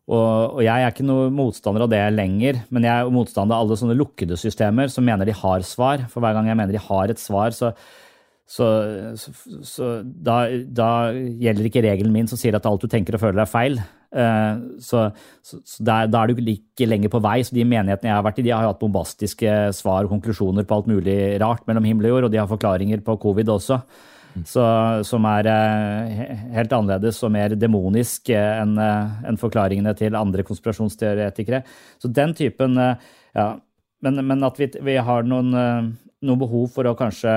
[0.06, 3.66] Og, og, jeg er ikke noe motstander av det lenger, men jeg er motstander av
[3.66, 6.06] alle sånne lukkede systemer som mener de har svar.
[6.12, 7.72] For hver gang jeg mener de har et svar, så,
[8.46, 8.70] så,
[9.18, 9.34] så,
[9.66, 10.90] så da, da,
[11.42, 13.82] gjelder ikke regelen min som sier at alt du tenker og føler er feil.
[14.16, 15.08] Uh, så,
[15.82, 17.40] der, da er du ikke lenger på vei.
[17.42, 20.78] Så de menighetene jeg har vært i, de har hatt bombastiske svar og konklusjoner på
[20.78, 23.82] alt mulig rart mellom himmel og jord, og de har forklaringer på covid også
[24.44, 24.64] så,
[25.08, 26.24] som er eh,
[26.58, 31.64] helt annerledes og mer demonisk eh, enn eh, en forklaringene til andre konspirasjonsteoretikere.
[32.02, 32.80] Så den typen
[33.36, 33.56] Ja.
[34.04, 37.32] Men, men at vi, vi har noen, noen, behov for å kanskje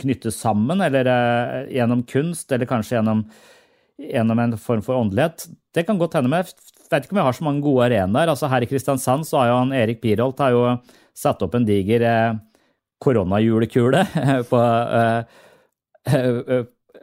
[0.00, 3.20] knytte sammen, eller gjennom kunst, eller kanskje gjennom,
[4.00, 5.44] gjennom en form for åndelighet,
[5.76, 6.30] det kan godt hende.
[6.32, 8.32] Men jeg vet ikke om vi har så mange gode arenaer.
[8.32, 10.64] Altså Her i Kristiansand så har jo han Erik Pirolt har jo
[11.12, 12.06] satt opp en diger
[13.04, 14.06] koronajulekule
[14.50, 14.62] på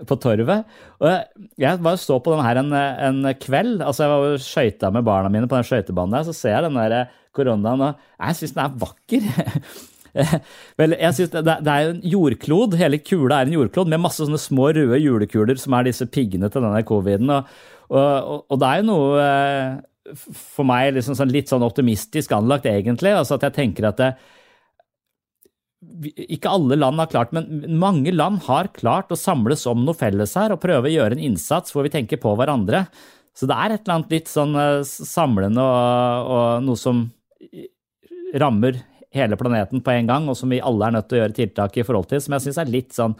[0.10, 0.70] på torvet.
[1.04, 3.82] Og jeg bare så på den her en, en kveld.
[3.82, 6.80] altså Jeg var skøyta med barna mine på den skøytebanen der, så ser jeg den
[6.80, 9.30] der koronaen, og jeg syns den er vakker.
[10.80, 14.22] Vel, jeg synes det, det er en jordklod, hele kula er en jordklod med masse
[14.22, 17.34] sånne små røde julekuler som er disse piggene til denne coviden.
[17.34, 17.50] Og,
[17.90, 19.82] og, og det er jo noe eh,
[20.14, 23.16] for meg liksom sånn, litt sånn optimistisk anlagt, egentlig.
[23.18, 24.12] altså At jeg tenker at det,
[26.04, 30.36] ikke alle land har klart, men mange land har klart å samles om noe felles
[30.40, 32.86] her og prøve å gjøre en innsats hvor vi tenker på hverandre.
[33.34, 37.06] Så det er et eller annet litt sånn eh, samlende og, og noe som
[38.34, 38.82] rammer
[39.14, 41.76] hele planeten på en gang, og som vi alle er nødt til å gjøre tiltak
[41.78, 43.18] i forhold til, som jeg syns er litt sånn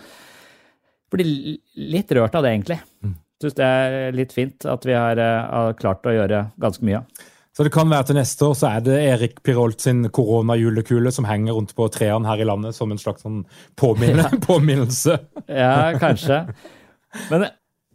[1.14, 1.28] Blir
[1.94, 2.80] litt rørt av det, egentlig.
[3.06, 3.12] Mm.
[3.44, 7.04] Syns det er litt fint at vi har, uh, har klart å gjøre ganske mye.
[7.54, 11.28] Så det kan være til neste år så er det Erik Pirolt sin koronajulekule som
[11.30, 13.44] henger rundt på trærne her i landet som en slags sånn
[14.48, 15.20] påminnelse.
[15.46, 15.94] Ja.
[16.02, 16.40] kanskje.
[17.30, 17.46] Men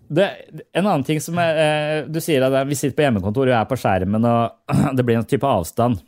[0.08, 0.28] det,
[0.72, 3.66] en annen ting som er, eh, Du sier at vi sitter på hjemmekontor og er
[3.68, 5.98] på skjermen, og det blir en type avstand.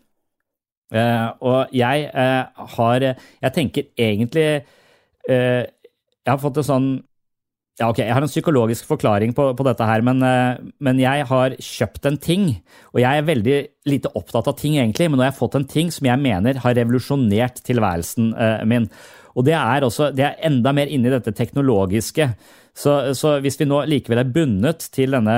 [0.94, 4.64] Eh, og jeg eh, har Jeg tenker egentlig
[5.30, 6.88] Jeg har fått en sånn
[7.80, 10.20] ja, ok, Jeg har en psykologisk forklaring på, på dette her, men,
[10.84, 12.44] men, jeg har kjøpt en ting.
[12.92, 13.56] Og jeg er veldig
[13.88, 16.60] lite opptatt av ting, egentlig, men nå har jeg fått en ting som jeg mener
[16.60, 18.34] har revolusjonert tilværelsen
[18.68, 18.90] min.
[19.38, 22.28] Og det er, også, det er enda mer inni dette teknologiske.
[22.76, 25.36] Så, så, hvis vi nå likevel er bundet til denne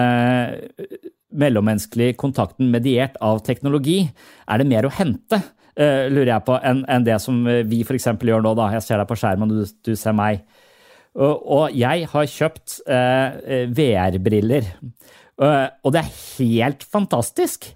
[1.32, 4.02] mellommenneskelige kontakten mediert av teknologi,
[4.48, 5.40] er det mer å hente,
[5.72, 8.10] lurer jeg på, enn en det som vi f.eks.
[8.20, 8.52] gjør nå.
[8.58, 8.68] da.
[8.74, 10.42] Jeg ser deg på skjermen, og du, du ser meg.
[11.12, 14.68] Og, jeg har kjøpt eh, VR-briller,
[15.42, 17.68] uh, og det er helt fantastisk.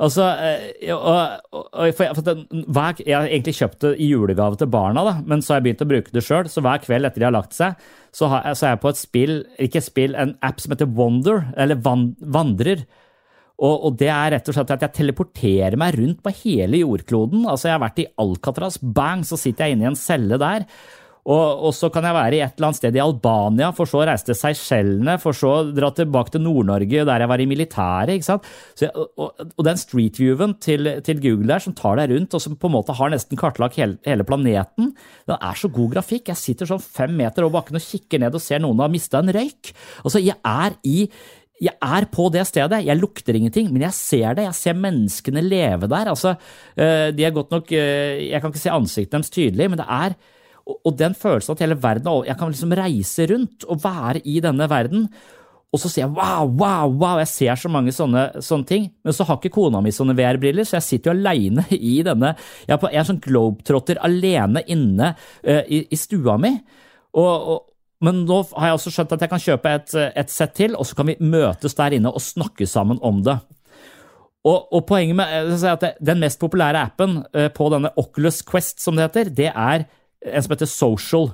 [0.00, 4.56] Altså, eh, og, og, og for, for hver, Jeg har egentlig kjøpt det i julegave
[4.56, 6.48] til barna, da, men så har jeg begynt å bruke det sjøl.
[6.48, 7.76] Så hver kveld etter de har lagt seg,
[8.16, 9.34] så, har, så er jeg på et spill,
[9.66, 12.86] ikke et spill, en app som heter Wonder, eller van, Vandrer.
[13.60, 17.44] Og, det er rett og slett at jeg teleporterer meg rundt på hele jordkloden.
[17.44, 20.64] Altså, jeg har vært i Alcatraz, bang, så sitter jeg inne i en celle der.
[21.28, 24.00] Og, og, så kan jeg være i et eller annet sted i Albania, for så
[24.00, 27.48] å reise til Seychellene, for så å dra tilbake til Nord-Norge, der jeg var i
[27.50, 28.14] militæret.
[28.16, 28.48] ikke sant?
[28.78, 32.56] Så, og, og, den streetviewen til, til, Google der, som tar deg rundt, og som
[32.56, 34.94] på en måte har nesten kartlagt hele, hele, planeten,
[35.28, 36.30] den er så god grafikk.
[36.32, 39.20] Jeg sitter sånn fem meter over bakken og kikker ned og ser noen har mista
[39.20, 39.74] en røyk.
[40.04, 41.04] Altså, jeg er i
[41.60, 42.78] jeg er på det stedet.
[42.86, 44.46] Jeg lukter ingenting, men jeg ser det.
[44.46, 46.08] Jeg ser menneskene leve der.
[46.08, 46.32] Altså,
[46.72, 49.84] eh, de er godt nok eh, Jeg kan ikke se ansiktet deres tydelig, men det
[49.84, 50.16] er
[50.84, 54.68] og den følelsen at hele verden Jeg kan liksom reise rundt og være i denne
[54.70, 55.08] verden.
[55.70, 58.88] Og så sier jeg wow, wow, wow, jeg ser så mange sånne, sånne ting.
[59.06, 62.34] Men så har ikke kona mi sånne VR-briller, så jeg sitter jo aleine i denne
[62.66, 66.56] Jeg er, på, jeg er sånn globetrotter alene inne uh, i, i, stua mi.
[67.14, 67.62] Og, og,
[68.02, 70.88] men nå har jeg også skjønt at jeg kan kjøpe et, et sett til, og
[70.88, 73.38] så kan vi møtes der inne og snakke sammen om det.
[74.40, 78.98] Og, og poenget med at Den mest populære appen uh, på denne Oculus Quest, som
[78.98, 79.86] det heter, det er
[80.26, 81.30] en som heter social.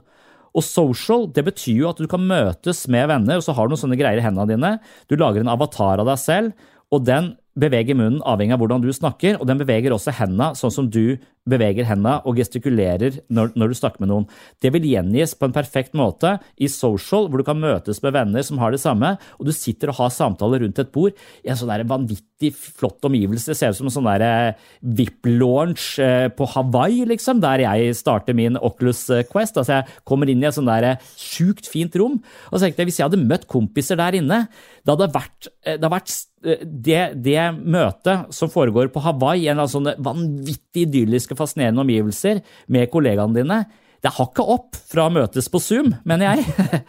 [0.56, 3.74] Og social det betyr jo at du kan møtes med venner, og så har du
[3.74, 4.72] noen sånne greier i hendene dine.
[5.10, 8.92] Du lager en avatar av deg selv, og den beveger munnen avhengig av hvordan du
[8.94, 13.70] snakker, og den beveger også hendene sånn som du beveger hendene og gestikulerer når, når,
[13.70, 14.26] du snakker med noen.
[14.62, 18.44] Det vil gjengis på en perfekt måte i social, hvor du kan møtes med venner
[18.46, 21.58] som har det samme, og du sitter og har samtaler rundt et bord i en
[21.58, 23.52] sånn der vanvittig flott omgivelse.
[23.52, 28.36] Det ser ut som en sånn der VIP-launch eh, på Hawaii, liksom, der jeg starter
[28.36, 29.58] min Oculus eh, Quest.
[29.60, 32.92] Altså, jeg kommer inn i et sånn der sjukt fint rom, og så tenkte jeg
[32.92, 34.46] hvis jeg hadde møtt kompiser der inne,
[34.82, 36.14] det hadde vært, det hadde vært
[36.46, 40.86] det, det møtet som foregår på Hawaii, en av sånne vanvittig
[41.38, 43.62] fascinerende omgivelser med kollegaene dine,
[44.04, 46.46] det har ikke opp fra å møtes på Zoom, mener jeg.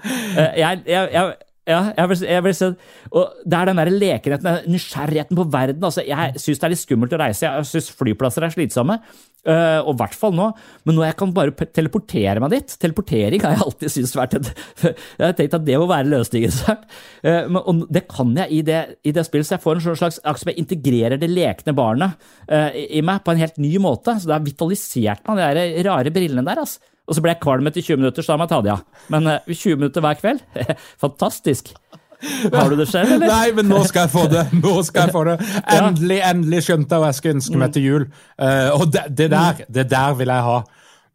[0.00, 1.32] Eh, jeg, jeg, jeg
[1.70, 2.68] ja, jeg vil, jeg vil se,
[3.10, 5.84] og Det er den der lekenheten, nysgjerrigheten på verden.
[5.84, 7.46] altså Jeg syns det er litt skummelt å reise.
[7.46, 8.96] Jeg syns flyplasser er slitsomme.
[9.40, 10.50] Uh, og i hvert fall nå.
[10.84, 14.50] Men nå jeg kan bare teleportere meg dit Teleportering har jeg alltid syntes vært et
[14.84, 16.58] Jeg har tenkt at det må være løsningen.
[17.20, 19.82] Uh, men, og det kan jeg i det, i det, spillet, så jeg får en
[19.84, 22.16] sånn slags akkurat som jeg integrerer det lekne barnet
[22.48, 24.14] uh, i, meg på en helt ny måte.
[24.16, 26.62] Så det har vitalisert meg, de rare brillene der.
[26.62, 26.80] altså.
[27.10, 29.06] Og så ble jeg kvalm etter 20 minutter, så da må jeg ta det av.
[29.12, 30.44] Men 20 eh, minutter hver kveld,
[31.04, 31.74] fantastisk.
[32.54, 33.30] Har du det selv, eller?
[33.30, 34.44] Nei, men nå skal jeg få det!
[34.60, 35.38] Nå skal jeg få det.
[35.76, 38.06] Endelig, endelig skjønte jeg hva jeg skulle ønske meg til jul.
[38.36, 40.60] Uh, og det, det, der det der vil jeg ha.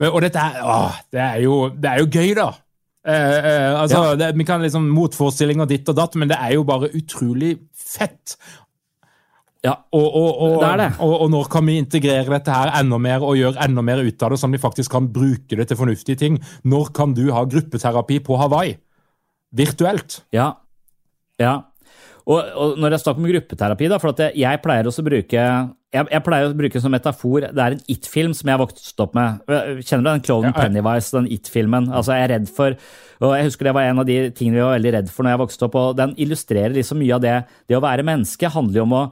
[0.10, 0.78] Og dette er, å,
[1.14, 2.50] det er, jo, det er jo gøy, da.
[3.06, 6.66] Uh, uh, altså, det, Vi kan liksom motforestillinger ditt og datt, men det er jo
[6.68, 8.38] bare utrolig fett
[9.66, 10.90] ja, og, og, og, det det.
[11.02, 14.34] og, når kan vi integrere dette her enda mer og gjøre enda mer ut av
[14.34, 16.38] det, sånn vi faktisk kan bruke det til fornuftige ting?
[16.70, 18.76] Når kan du ha gruppeterapi på Hawaii?
[19.56, 20.20] Virtuelt?
[20.36, 20.52] Ja.
[21.42, 21.56] Ja.
[22.26, 25.42] Og, når jeg snakker om gruppeterapi, da, for jeg pleier også å bruke
[25.96, 29.04] jeg, jeg, pleier å bruke som metafor Det er en It-film som jeg har vokst
[29.04, 29.44] opp med.
[29.86, 31.92] Kjenner du den klovnen Pennywise, den It-filmen?
[31.94, 32.76] Altså, jeg er redd for
[33.24, 35.36] og Jeg husker det var en av de tingene vi var veldig redd for når
[35.36, 35.78] jeg vokste opp.
[35.80, 37.38] og Den illustrerer liksom mye av det.
[37.70, 39.06] Det å være menneske handler jo om å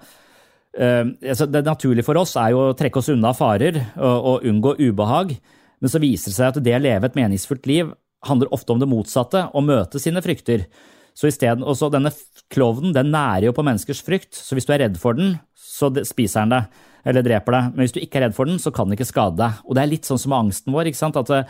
[0.73, 4.71] Uh, det naturlige for oss er jo å trekke oss unna farer og, og, unngå
[4.79, 5.35] ubehag,
[5.77, 7.91] men så viser det seg at det å leve et meningsfullt liv
[8.25, 10.65] handler ofte om det motsatte, å møte sine frykter.
[11.13, 12.11] Så isteden, Denne
[12.53, 15.91] klovnen den nærer jo på menneskers frykt, så hvis du er redd for den, så
[16.05, 16.81] spiser den deg.
[17.03, 17.71] eller dreper deg.
[17.73, 19.57] Men hvis du ikke er redd for den, så kan den ikke skade deg.
[19.67, 20.87] Og det er litt sånn som angsten vår.
[20.87, 21.17] ikke sant?
[21.19, 21.49] At eh,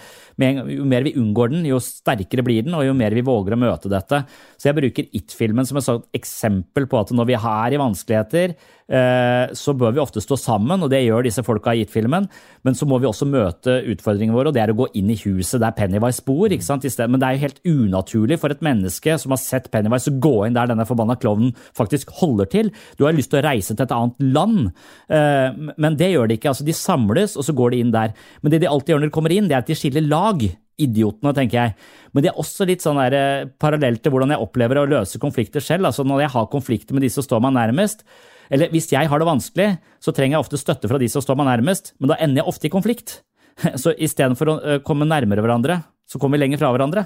[0.73, 3.59] Jo mer vi unngår den, jo sterkere blir den, og jo mer vi våger å
[3.61, 4.23] møte dette.
[4.57, 9.73] Så jeg bruker It-filmen som et eksempel på at når vi er i vanskeligheter, så
[9.79, 12.27] bør vi ofte stå sammen, og det gjør disse folka i It-filmen.
[12.67, 15.17] Men så må vi også møte utfordringene våre, og det er å gå inn i
[15.23, 16.51] huset der Pennywise bor.
[16.51, 16.85] ikke sant?
[16.99, 20.33] Men det er jo helt unaturlig for et menneske som har sett Pennywise, å gå
[20.47, 22.73] inn der denne forbanna klovnen faktisk holder til.
[22.99, 24.73] Du har lyst til å reise til et annet land,
[25.09, 26.51] eh, men det gjør de ikke.
[26.53, 28.13] altså De samles, og så går de inn der.
[28.41, 30.43] Men det de alltid gjør når de kommer inn, det er at de skiller lag
[30.81, 31.75] idiotene, tenker jeg.
[32.13, 35.63] Men det er også litt sånn eh, parallelt til hvordan jeg opplever å løse konflikter
[35.63, 35.89] selv.
[35.89, 38.05] altså Når jeg har konflikter med de som står meg nærmest,
[38.53, 39.69] eller hvis jeg har det vanskelig,
[40.03, 42.51] så trenger jeg ofte støtte fra de som står meg nærmest, men da ender jeg
[42.51, 43.17] ofte i konflikt.
[43.81, 47.05] Så istedenfor å eh, komme nærmere hverandre, så kommer vi lenger fra hverandre.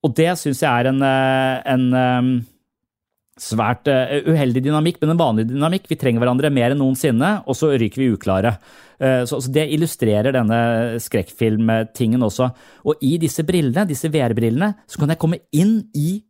[0.00, 2.30] Og det syns jeg er en, eh, en, eh,
[3.40, 5.86] svært uheldig dynamikk, men en vanlig dynamikk.
[5.88, 8.58] Vi trenger hverandre mer enn noensinne, og så ryker vi uklare.
[9.00, 12.50] Så, Det illustrerer denne skrekkfilmtingen også.
[12.84, 16.20] Og i disse brillene, disse VR-brillene, så kan jeg komme inn i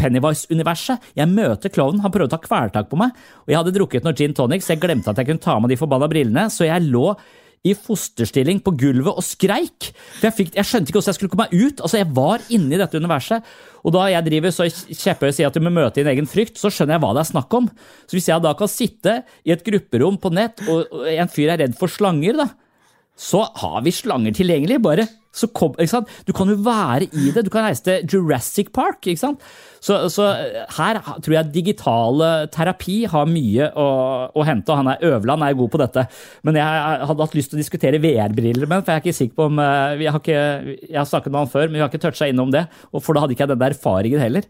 [0.00, 1.10] Pennywise-universet.
[1.18, 3.14] Jeg møter klovnen, han prøvde å ta kvelertak på meg,
[3.44, 5.72] og jeg hadde drukket noe gin tonic, så jeg glemte at jeg kunne ta med
[5.72, 7.14] de forbanna brillene, så jeg lå
[7.60, 9.90] i fosterstilling på gulvet og skreik.
[10.16, 11.82] For jeg, fikk, jeg skjønte ikke hvordan jeg skulle komme meg ut.
[11.84, 13.50] Altså, Jeg var inne i dette universet.
[13.84, 16.72] Og da jeg driver så kjepphøy sier at du må møte din egen frykt, så
[16.72, 17.68] skjønner jeg hva det er snakk om.
[18.08, 21.60] Så hvis jeg da kan sitte i et grupperom på nett, og en fyr er
[21.66, 22.48] redd for slanger, da,
[23.20, 24.80] så har vi slanger tilgjengelig.
[24.80, 25.04] Bare
[25.54, 25.76] kom,
[26.26, 27.44] Du kan jo være i det.
[27.46, 29.06] Du kan reise til Jurassic Park.
[29.80, 30.26] Så, så
[30.76, 33.86] her tror jeg digitale terapi har mye å,
[34.34, 34.72] å hente.
[34.72, 36.06] og han er Øverland er god på dette.
[36.42, 39.38] Men jeg hadde hatt lyst til å diskutere VR-briller med for jeg er ikke sikker
[39.38, 40.42] på om eh, har ikke,
[40.90, 42.66] Jeg har snakket med han før, men vi har ikke toucha innom det.
[42.90, 44.46] og For da hadde ikke jeg den erfaringen heller.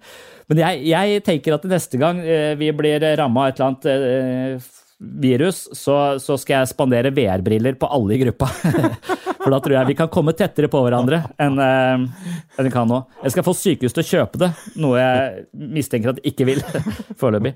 [0.50, 3.90] Men jeg, jeg tenker at neste gang eh, vi blir ramma av et eller annet
[3.92, 8.50] eh, virus, så, så skal jeg spandere VR-briller på alle i gruppa.
[9.40, 12.02] For da tror jeg vi kan komme tettere på hverandre enn, uh,
[12.58, 12.98] enn vi kan nå.
[13.24, 14.50] Jeg skal få sykehus til å kjøpe det,
[14.82, 16.60] noe jeg mistenker at de ikke vil
[17.20, 17.54] foreløpig.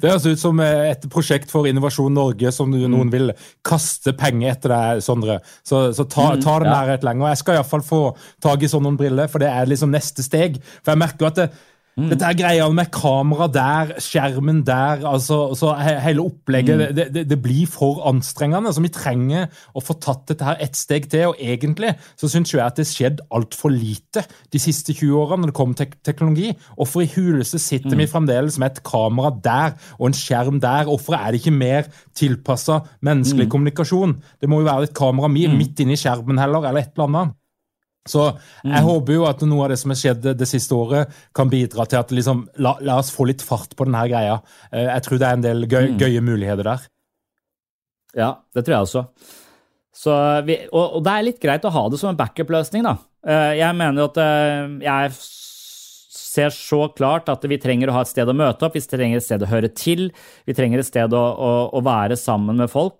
[0.00, 3.34] Det høres ut som et prosjekt for Innovasjon Norge som noen vil
[3.66, 5.40] kaste penger etter deg, Sondre.
[5.60, 7.34] Så, så ta, mm, ta den her et lenger.
[7.34, 8.02] Jeg skal iallfall få
[8.40, 10.56] tak i sånne briller, for det er liksom neste steg.
[10.80, 11.50] For jeg merker at det,
[11.98, 12.06] Mm.
[12.12, 15.72] Dette er greia med kamera der, skjermen der, altså, altså
[16.04, 16.78] hele opplegget.
[16.78, 16.94] Mm.
[16.96, 18.72] Det, det, det, blir for anstrengende.
[18.72, 21.32] så Vi trenger å få tatt dette her ett steg til.
[21.32, 25.44] og Egentlig så syns jeg at det har skjedd altfor lite de siste 20 årene
[25.44, 26.54] når det kommer til teknologi.
[26.78, 28.04] Hvorfor i huleste sitter mm.
[28.04, 30.86] vi fremdeles med et kamera der og en skjerm der?
[30.88, 33.52] Hvorfor er det ikke mer tilpassa menneskelig mm.
[33.52, 34.16] kommunikasjon?
[34.40, 35.58] Det må jo være et kamera mm.
[35.58, 37.36] midt inni skjermen heller, eller et eller annet.
[38.10, 38.86] Så jeg mm.
[38.88, 42.00] håper jo at noe av det som har skjedd det siste året, kan bidra til
[42.00, 44.40] at liksom, la, la, oss få litt fart på denne greia.
[44.72, 46.00] Eh, jeg tror det er en del gøy, mm.
[46.02, 46.88] gøye muligheter der.
[48.18, 49.06] Ja, det tror jeg også.
[50.46, 52.96] Vi, og, og, det er litt greit å ha det som en backup-løsning, da.
[53.26, 55.12] Eh, jeg mener at eh, jeg
[56.30, 59.18] ser så klart at vi trenger å ha et sted å møte opp, vi trenger
[59.18, 60.08] et sted å høre til,
[60.46, 62.99] vi trenger et sted å, å, å være sammen med folk.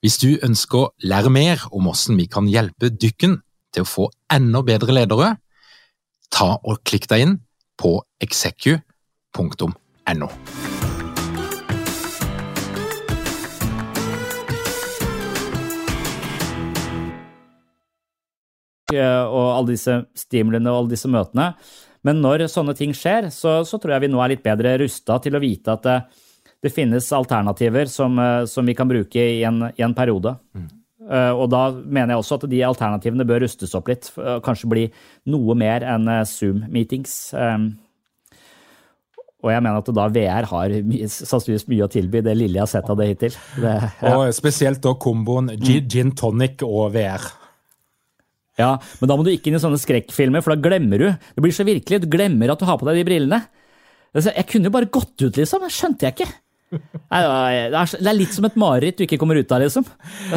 [0.00, 3.40] Hvis du ønsker å lære mer om hvordan vi kan hjelpe dykken
[3.74, 5.34] til å få enda bedre ledere,
[6.32, 7.34] ta og klikk deg inn
[7.76, 8.80] på execu.no.
[18.96, 21.50] Og alle disse stimulene og alle disse møtene.
[22.06, 25.18] Men når sånne ting skjer, så, så tror jeg vi nå er litt bedre rusta
[25.22, 26.04] til å vite at eh,
[26.66, 30.36] det finnes alternativer som, eh, som vi kan bruke i en, i en periode.
[30.56, 30.72] Mm.
[31.06, 34.08] Og da mener jeg også at de alternativene bør rustes opp litt.
[34.42, 34.86] Kanskje bli
[35.30, 37.12] noe mer enn uh, Zoom-meetings.
[37.30, 37.68] Um,
[39.46, 42.64] og jeg mener at da VR har mye, sannsynligvis mye å tilby, det lille jeg
[42.64, 43.36] har sett av det hittil.
[43.54, 44.14] Det, ja.
[44.16, 45.66] Og spesielt da komboen mm.
[45.92, 47.28] gin tonic og VR.
[48.56, 51.06] Ja, men da må du ikke inn i sånne skrekkfilmer, for da glemmer du.
[51.36, 52.00] Det blir så virkelig.
[52.02, 53.42] Du glemmer at du har på deg de brillene.
[54.16, 55.66] Altså, jeg kunne jo bare gått ut, liksom.
[55.66, 56.28] Det skjønte jeg ikke.
[56.66, 59.86] Det er litt som et mareritt du ikke kommer ut av, liksom.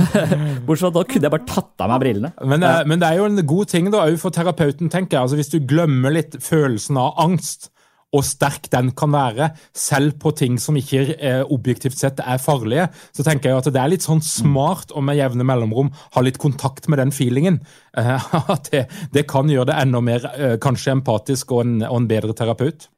[0.68, 2.32] Bortsett fra at da kunne jeg bare tatt av meg brillene.
[2.44, 5.26] Men, eh, men, det er jo en god ting da, for terapeuten, tenker jeg.
[5.26, 7.72] Altså, hvis du glemmer litt følelsen av angst,
[8.16, 12.88] og sterk den kan være, selv på ting som ikke eh, objektivt sett er farlige,
[13.14, 16.40] så tenker jeg at det er litt sånn smart å med jevne mellomrom ha litt
[16.42, 17.60] kontakt med den feelingen.
[17.98, 22.02] Eh, at det, det, kan gjøre det enda mer eh, kanskje empatisk og en, og
[22.02, 22.90] en bedre terapeut.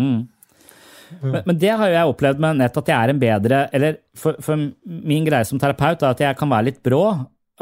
[0.00, 0.30] Mm.
[1.18, 3.96] Men, men, det har jo jeg opplevd med nett, at jeg er en bedre Eller
[4.14, 7.02] for, for, min greie som terapeut er at jeg kan være litt brå,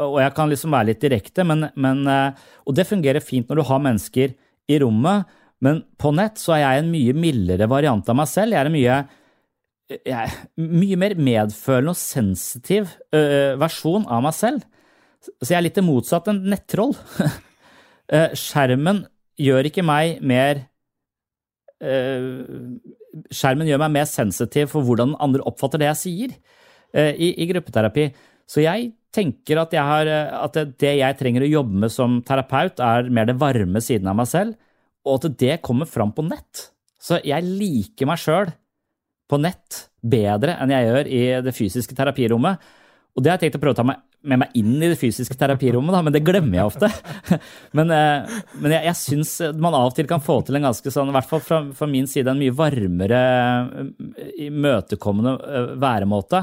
[0.05, 3.61] og jeg kan liksom være litt direkte, men, men, eh, Og det fungerer fint når
[3.61, 4.35] du har mennesker
[4.69, 8.55] i rommet men på nett så er jeg en mye mildere variant av meg selv.
[8.55, 8.99] Jeg er en mye,
[10.07, 12.93] jeg, mye mer medfølende og sensitiv
[13.59, 14.63] versjon av meg selv.
[15.19, 16.95] Så jeg er litt det motsatte enn nettroll.
[18.13, 19.03] uh, skjermen
[19.39, 20.63] gjør ikke meg mer
[21.83, 22.79] uh,
[23.33, 26.33] Skjermen gjør meg mer sensitiv for hvordan andre oppfatter det jeg sier
[26.93, 28.07] i, i, gruppeterapi.
[28.49, 32.81] Så jeg tenker at, jeg har, at det jeg trenger å jobbe med som terapeut,
[32.81, 34.57] er mer det varme siden av meg selv
[35.07, 36.69] og at det kommer fram på nett.
[36.99, 38.51] Så jeg liker meg sjøl
[39.29, 42.59] på nett bedre enn jeg gjør i det fysiske terapirommet.
[43.15, 43.87] Og det har jeg tenkt å prøve å ta
[44.27, 46.89] med meg inn i det fysiske terapirommet, da, men det glemmer jeg ofte.
[47.77, 50.91] Men, eh, men jeg, jeg syns man av og til kan få til en ganske
[50.91, 53.19] sånn, i hvert fall fra, fra min side, en mye varmere,
[53.83, 56.41] eh, imøtekommende eh, væremåte.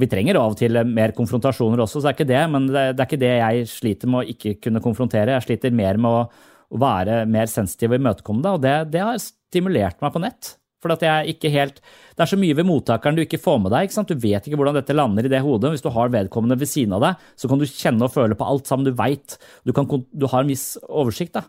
[0.00, 2.86] Vi trenger av og til mer konfrontasjoner også, så det er ikke det, men det,
[2.96, 5.36] det er ikke det jeg sliter med å ikke kunne konfrontere.
[5.36, 6.24] Jeg sliter mer med å
[6.72, 10.54] å være mer sensitiv og imøtekommende, og det, det, har stimulert meg på nett.
[10.82, 11.78] For at jeg ikke helt,
[12.12, 13.86] Det er så mye ved mottakeren du ikke får med deg.
[13.86, 14.10] ikke sant?
[14.10, 15.70] Du vet ikke hvordan dette lander i det hodet.
[15.72, 18.48] Hvis du har vedkommende ved siden av deg, så kan du kjenne og føle på
[18.48, 18.84] alt sammen.
[18.84, 19.38] Du veit.
[19.64, 21.38] Du, du, har en viss oversikt.
[21.38, 21.46] da.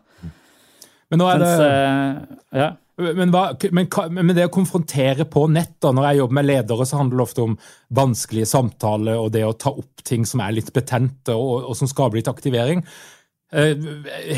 [1.10, 1.68] Men nå er Mens, det...
[1.68, 2.70] Uh, ja.
[2.94, 3.88] Men, hva, men,
[4.20, 7.24] men, det å konfrontere på nett, da, når jeg jobber med ledere, så handler det
[7.24, 7.56] ofte om
[7.98, 11.90] vanskelige samtaler og det å ta opp ting som er litt betente og, og som
[11.90, 12.84] skaper litt aktivering.
[13.54, 13.74] Eh,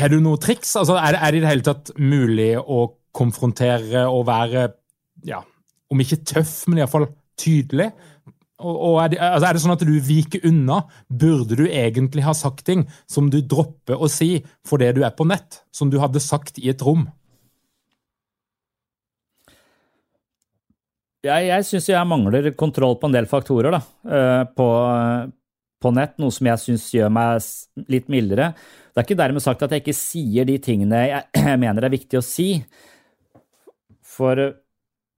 [0.01, 0.73] har du noe triks?
[0.79, 2.81] Altså, er, det, er det i det hele tatt mulig å
[3.17, 4.67] konfrontere og være,
[5.25, 5.41] ja,
[5.91, 7.07] om ikke tøff, men iallfall
[7.39, 7.91] tydelig?
[8.57, 10.79] Og, og er, det, altså, er, det, sånn at du viker unna?
[11.07, 15.27] Burde du egentlig ha sagt ting som du dropper å si fordi du er på
[15.29, 17.05] nett, som du hadde sagt i et rom?
[21.27, 24.67] Jeg, jeg syns jeg mangler kontroll på en del faktorer da, eh, på,
[25.83, 28.51] på nett, noe som jeg syns gjør meg litt mildere.
[28.93, 32.21] Det er ikke dermed sagt at jeg ikke sier de tingene jeg mener er viktig
[32.21, 32.55] å si.
[34.07, 34.41] For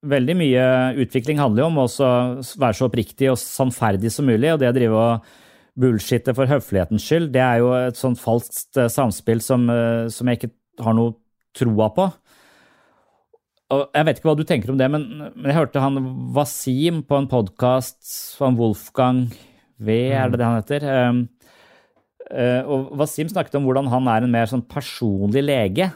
[0.05, 0.65] veldig mye
[1.03, 4.75] utvikling handler jo om å være så oppriktig og sannferdig som mulig, og det å
[4.75, 5.29] drive og
[5.79, 10.27] bullshitte for høflighetens skyld, det er jo et sånt falskt eh, samspill som, eh, som
[10.27, 10.51] jeg ikke
[10.83, 11.15] har noe
[11.55, 12.07] troa på.
[13.69, 15.99] Og jeg vet ikke hva du tenker om det, men, men jeg hørte han
[16.35, 18.01] Wasim på en podkast
[18.39, 19.27] fra Wolfgang
[19.77, 20.85] V, er det det han heter?
[20.89, 21.19] Um,
[22.33, 25.91] uh, og Wasim snakket om hvordan han er en mer sånn personlig lege.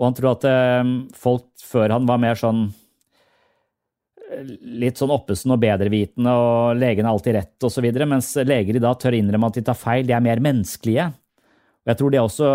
[0.00, 2.64] Og han tror at um, folk før han var mer sånn
[4.82, 8.98] litt sånn oppesen og bedrevitende, og legen har alltid rett osv., mens leger i dag
[9.00, 10.06] tør innrømme at de tar feil.
[10.06, 11.08] De er mer menneskelige.
[11.86, 12.48] Og jeg tror de også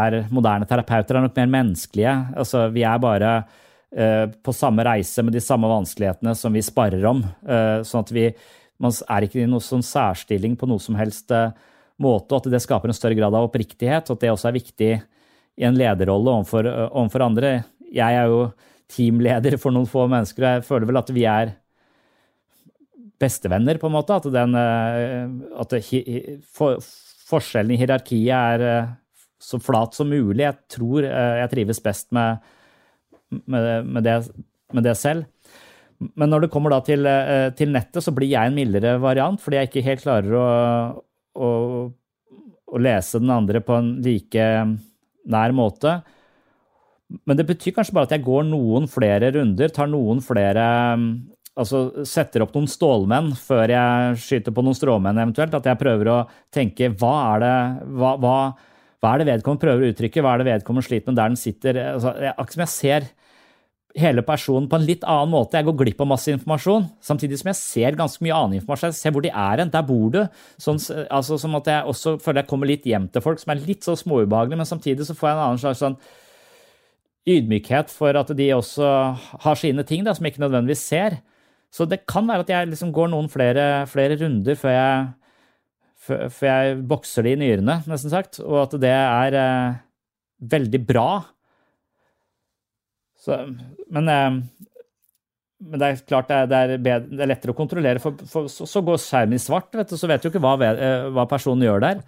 [0.00, 2.14] er moderne terapeuter, er nok mer menneskelige.
[2.40, 7.04] Altså, vi er bare uh, på samme reise med de samme vanskelighetene som vi sparer
[7.10, 7.20] om.
[7.44, 8.30] Uh, sånn at vi,
[8.80, 11.52] man er ikke i noen sånn særstilling på noe som helst eh,
[12.00, 14.56] måte, og at det skaper en større grad av oppriktighet, og at det også er
[14.56, 14.90] viktig
[15.60, 17.50] i en lederrolle overfor, eh, overfor andre.
[17.92, 18.46] Jeg er jo
[18.90, 21.54] teamleder for noen få mennesker, jeg føler vel at vi er
[23.20, 24.16] bestevenner, på en måte.
[24.16, 25.26] At, den, eh,
[25.60, 25.76] at
[26.56, 26.80] for,
[27.30, 28.94] forskjellen i hierarkiet er
[29.40, 30.44] så flat som mulig.
[30.44, 32.40] Jeg tror jeg trives best med,
[33.44, 34.16] med, med, det,
[34.74, 35.28] med det selv.
[36.00, 39.58] Men når det kommer til, eh, til, nettet, så blir jeg en mildere variant, fordi
[39.58, 40.46] jeg ikke helt klarer å,
[41.36, 41.50] å,
[42.64, 44.46] å, lese den andre på en like
[45.30, 45.98] nær måte.
[47.26, 50.64] Men det betyr kanskje bare at jeg går noen flere runder, tar noen flere
[51.60, 55.52] Altså setter opp noen stålmenn før jeg skyter på noen stråmenn eventuelt.
[55.58, 56.18] At jeg prøver å
[56.54, 57.56] tenke hva er det,
[57.98, 58.36] hva, hva,
[59.02, 61.40] hva er det vedkommende prøver å uttrykke, hva er det vedkommende sliter med der den
[61.40, 61.80] sitter.
[61.96, 63.10] Altså, akkurat som jeg ser
[63.98, 65.58] hele personen på en litt annen måte.
[65.58, 68.94] Jeg går glipp av masse informasjon, samtidig som jeg ser ganske mye annen informasjon.
[68.94, 69.74] Jeg ser hvor de er hen.
[69.74, 70.20] Der bor du.
[70.62, 70.78] Sånn,
[71.10, 73.86] altså, som at jeg også føler jeg kommer litt hjem til folk som er litt
[73.86, 75.98] så småubehagelige, men samtidig så får jeg en annen slags sånn
[77.28, 78.86] ydmykhet for at de også
[79.44, 81.18] har sine ting da, som jeg ikke nødvendigvis ser.
[81.70, 85.10] Så det kan være at jeg liksom går noen flere, flere runder før jeg,
[86.00, 89.78] før, før jeg bokser det i nyrene, nesten sagt, og at det er eh,
[90.50, 91.10] veldig bra
[93.20, 93.36] så,
[93.92, 94.30] men, eh,
[95.60, 98.16] men, det er klart det er, det er, bedre, det er lettere å kontrollere, for,
[98.28, 101.10] for så, så, går skjermen i svart, vet du, så vet du ikke hva, eh,
[101.12, 102.00] hva, personen gjør der.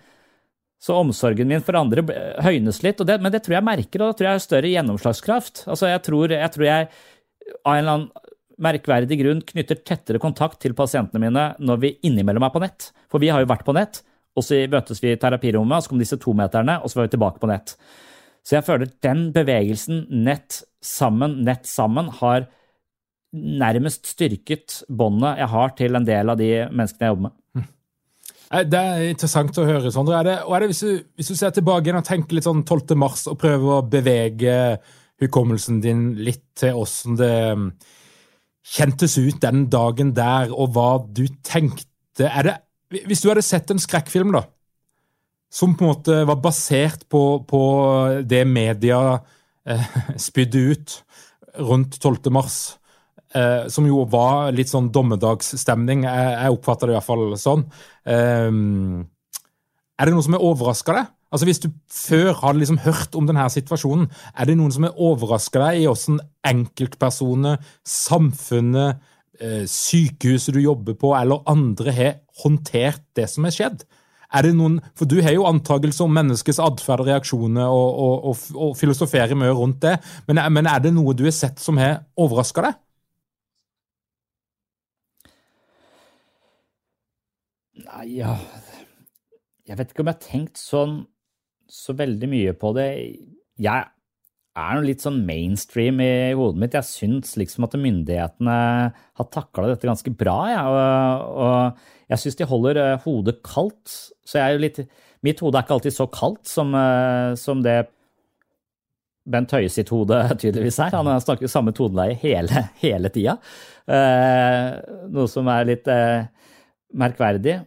[0.83, 2.03] Så omsorgen min for andre
[2.43, 5.65] høynes litt, det, men det tror jeg merker, og da tror jeg har større gjennomslagskraft.
[5.71, 6.89] Altså, jeg tror, jeg tror jeg
[7.63, 8.31] av en eller annen
[8.63, 12.91] merkverdig grunn knytter tettere kontakt til pasientene mine når vi innimellom er på nett.
[13.11, 14.03] For vi har jo vært på nett,
[14.35, 17.15] og så møtes vi i terapirommet, og så kom disse tometerne, og så var vi
[17.15, 17.77] tilbake på nett.
[18.43, 22.49] Så jeg føler den bevegelsen, nett sammen, nett sammen, har
[23.33, 27.37] nærmest styrket båndet jeg har til en del av de menneskene jeg jobber med.
[28.53, 28.69] Hm.
[28.69, 30.19] Det er interessant å høre, Sondre.
[30.19, 32.49] Er det, og er det hvis, du, hvis du ser tilbake igjen og tenker litt
[32.49, 32.97] sånn 12.
[33.01, 34.57] mars og prøver å bevege
[35.23, 37.71] hukommelsen din litt til åssen det hm,
[38.73, 42.59] kjentes ut den dagen der, og hva du tenkte er det,
[43.09, 44.43] Hvis du hadde sett en skrekkfilm, da,
[45.53, 47.63] som på en måte var basert på, på
[48.29, 49.01] det media
[49.65, 49.87] eh,
[50.29, 50.97] spydde ut
[51.57, 52.29] rundt 12.
[52.33, 52.59] mars,
[53.39, 57.67] eh, som jo var litt sånn dommedagsstemning, jeg, jeg oppfatter det iallfall sånn,
[58.07, 58.49] eh,
[59.99, 61.11] er det noe som er overraska deg?
[61.33, 64.99] Altså Hvis du før hadde liksom hørt om denne situasjonen, er det noen som er
[65.01, 69.01] overraska deg i hvordan enkeltpersoner, samfunnet,
[69.41, 73.87] eh, sykehuset du jobber på, eller andre har håndtert det som har skjedd?
[74.33, 78.15] Er det noen, For du har jo antakelser om menneskets atferd og reaksjoner, og, og,
[78.31, 81.81] og, og filosoferer mye rundt det, men, men, er det noe du har sett som
[81.81, 82.81] har overraska deg?
[87.81, 88.37] Nei, ja
[89.69, 91.03] Jeg vet ikke om jeg har tenkt sånn
[91.73, 92.87] så veldig mye på det.
[93.63, 93.87] Jeg
[94.53, 96.77] er noe litt sånn mainstream i hodet mitt.
[96.77, 98.57] Jeg syns liksom at myndighetene
[98.93, 100.37] har takla dette ganske bra.
[100.53, 100.65] Ja.
[100.69, 103.95] Og, og, jeg syns de holder eh, hodet kaldt.
[104.21, 104.83] Så jeg er jo litt
[105.23, 107.77] Mitt hode er ikke alltid så kaldt som, eh, som det
[109.31, 110.97] Bent Høie sitt hode tydeligvis er.
[110.99, 113.37] Han snakker samme toneleie hele, hele tida.
[113.87, 114.81] Eh,
[115.15, 115.89] noe som er litt
[116.93, 117.61] merkverdig.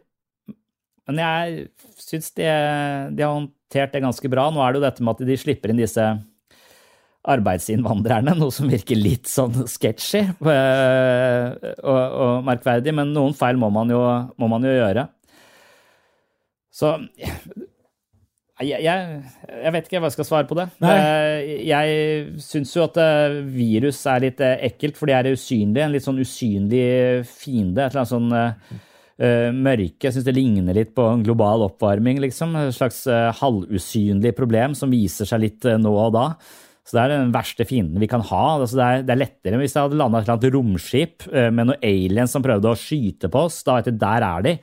[1.06, 1.68] Men jeg
[2.02, 2.46] syns de,
[3.14, 4.48] de, har håndtert det ganske bra.
[4.50, 6.06] Nå er det jo dette med at de slipper inn disse
[7.26, 11.46] arbeidsinnvandrerne, noe som virker litt sånn sketchy øh,
[11.82, 14.02] og, og, merkverdig, men noen feil må man jo,
[14.38, 15.08] må man jo gjøre.
[16.76, 16.92] Så
[18.62, 20.68] jeg, jeg, jeg, vet ikke hva jeg skal svare på det.
[20.84, 20.96] Nei.
[20.96, 25.88] Eh, jeg syns jo at eh, virus er litt ekkelt, for de er usynlige.
[25.88, 27.88] En litt sånn usynlig fiende.
[27.88, 28.84] Et eller annet sånn
[29.22, 30.08] uh, mørke.
[30.08, 32.56] Jeg syns det ligner litt på en global oppvarming, liksom.
[32.60, 36.30] Et slags uh, halvusynlig problem som viser seg litt uh, nå og da.
[36.86, 38.46] Så det er den verste fienden vi kan ha.
[38.60, 41.72] Altså det, er, det, er, lettere hvis det hadde landa et eller annet romskip med
[41.72, 43.64] noen aliens som prøvde å skyte på oss.
[43.66, 44.54] Da vet du, der er de.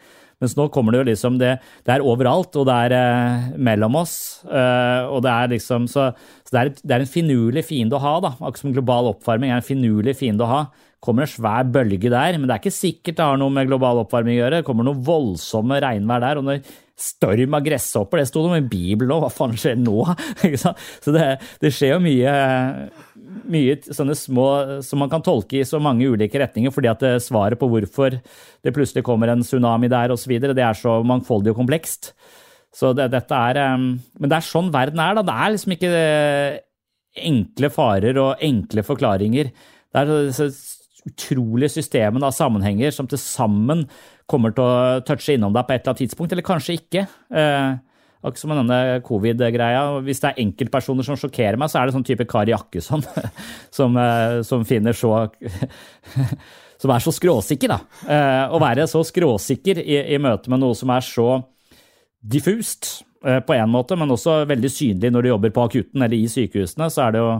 [0.42, 1.52] Mens nå kommer det jo liksom det,
[1.86, 4.16] det er overalt, og det er eh, mellom oss.
[4.42, 6.08] Eh, og det er liksom Så,
[6.42, 8.34] så det, er, det, er, en finurlig fiende å ha, da.
[8.40, 10.62] Akkurat som global oppvarming er en finurlig fiende å ha
[11.02, 14.04] kommer en svær bølge der, men det er ikke sikkert det har noe med global
[14.04, 14.60] oppvarming å gjøre.
[14.60, 16.38] Det kommer noe voldsomme regnvær der.
[16.38, 16.62] og når
[17.02, 20.04] Storm av gresshopper, det sto noe i Bibelen òg, hva faen skjer nå?
[20.62, 21.24] så det,
[21.62, 22.34] det, skjer jo mye,
[23.50, 24.46] mye sånne små
[24.86, 28.20] som man kan tolke i så mange ulike retninger, fordi at det, svaret på hvorfor
[28.20, 32.12] det plutselig kommer en tsunami der osv., det er så mangfoldig og komplekst.
[32.72, 35.26] Så det, dette er Men det er sånn verden er, da.
[35.26, 36.04] Det er liksom ikke
[37.32, 39.50] enkle farer og enkle forklaringer.
[39.92, 40.46] Det er så
[41.08, 43.86] utrolige systemet av sammenhenger som til sammen
[44.30, 47.06] kommer til å touche innom deg på et eller annet tidspunkt, eller kanskje ikke.
[47.34, 47.80] Eh,
[48.22, 49.80] Akkurat som med denne covid-greia.
[50.06, 53.02] Hvis det er enkeltpersoner som sjokkerer meg, så er det sånn type Kari Jakkesson
[53.76, 55.24] som, eh, som finner så
[56.82, 57.76] Som er så skråsikker, da.
[58.10, 61.36] Eh, å være så skråsikker i, i møte med noe som er så
[62.18, 62.88] diffust
[63.22, 66.26] eh, på en måte, men også veldig synlig når du jobber på akutten eller i
[66.30, 67.36] sykehusene, så er det jo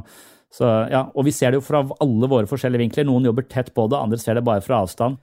[0.52, 3.06] så, ja, og vi ser det jo fra alle våre forskjellige vinkler.
[3.08, 5.16] Noen jobber tett på det, andre ser det bare fra avstand.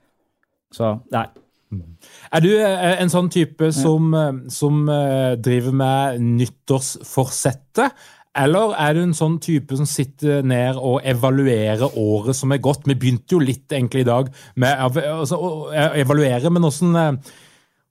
[0.74, 1.28] Så nei.
[1.70, 1.98] Mm.
[2.34, 8.08] Er du eh, en sånn type som, eh, som eh, driver med nyttårsforsettet?
[8.40, 12.88] Eller er du en sånn type som sitter ned og evaluerer året som er gått?
[12.90, 17.22] Vi begynte jo litt egentlig i dag med altså, å evaluere, men åssen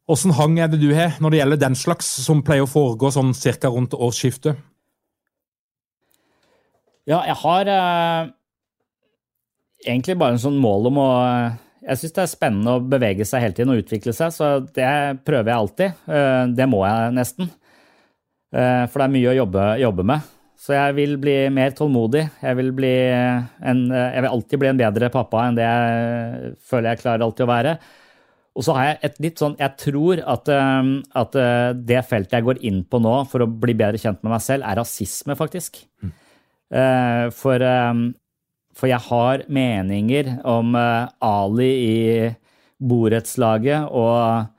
[0.09, 3.11] Åssen hang er det du har når det gjelder den slags som pleier å foregå
[3.13, 4.57] sånn cirka rundt årsskiftet?
[7.09, 8.31] Ja, jeg har eh,
[9.87, 11.11] egentlig bare en sånn mål om å
[11.89, 14.89] Jeg syns det er spennende å bevege seg hele tiden og utvikle seg, så det
[15.25, 16.03] prøver jeg alltid.
[16.11, 17.49] Eh, det må jeg nesten.
[18.53, 20.35] Eh, for det er mye å jobbe, jobbe med.
[20.59, 22.27] Så jeg vil bli mer tålmodig.
[22.43, 27.03] Jeg vil, en, jeg vil alltid bli en bedre pappa enn det jeg føler jeg
[27.07, 27.77] klarer alltid å være.
[28.59, 31.43] Og så har jeg et litt sånn Jeg tror at, eh, at,
[31.79, 34.67] det feltet jeg går inn på nå for å bli bedre kjent med meg selv,
[34.67, 35.87] er rasisme, faktisk.
[36.03, 36.17] Mm.
[36.69, 37.95] Eh, for, eh,
[38.77, 42.29] for, jeg har meninger om eh, Ali i
[42.79, 44.51] borettslaget og,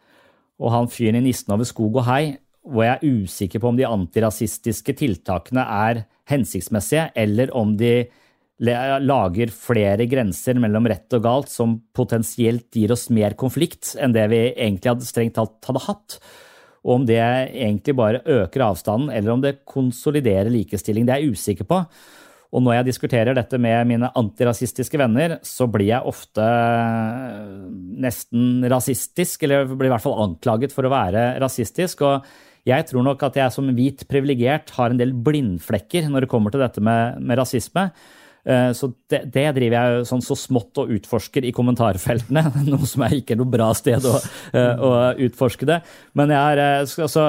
[0.59, 3.77] og han fyren i 'Nissen over skog og hei', hvor jeg er usikker på om
[3.77, 8.09] de antirasistiske tiltakene er hensiktsmessige, eller om de
[8.59, 14.25] lager flere grenser mellom rett og galt som potensielt gir oss mer konflikt enn det
[14.33, 16.17] vi egentlig hadde strengt talt hadde hatt.
[16.85, 21.07] Og om det egentlig bare øker avstanden, eller om det konsoliderer likestilling.
[21.07, 21.83] Det er jeg usikker på.
[22.49, 26.45] Og når jeg diskuterer dette med mine antirasistiske venner, så blir jeg ofte
[28.01, 32.01] nesten rasistisk, eller blir i hvert fall anklaget for å være rasistisk.
[32.07, 32.25] Og
[32.69, 36.53] jeg tror nok at jeg som hvit privilegert har en del blindflekker når det kommer
[36.53, 37.89] til dette med, med rasisme.
[38.49, 43.05] Eh, så det, det, driver jeg sånn så smått og utforsker i kommentarfeltene, noe som
[43.05, 44.17] er ikke noe bra sted å,
[44.57, 44.93] eh, å
[45.27, 45.81] utforske det.
[46.17, 47.27] Men jeg er, eh, altså,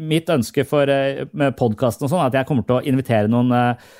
[0.00, 0.88] mitt ønske for,
[1.36, 3.90] med podkasten sånn, er at jeg kommer til å invitere noen uh,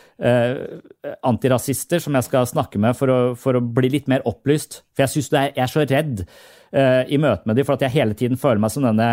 [1.29, 4.79] antirasister som jeg skal snakke med for å, for å bli litt mer opplyst.
[4.95, 7.99] For jeg syns jeg er så redd uh, i møte med dem, for at jeg
[7.99, 9.11] hele tiden føler meg som denne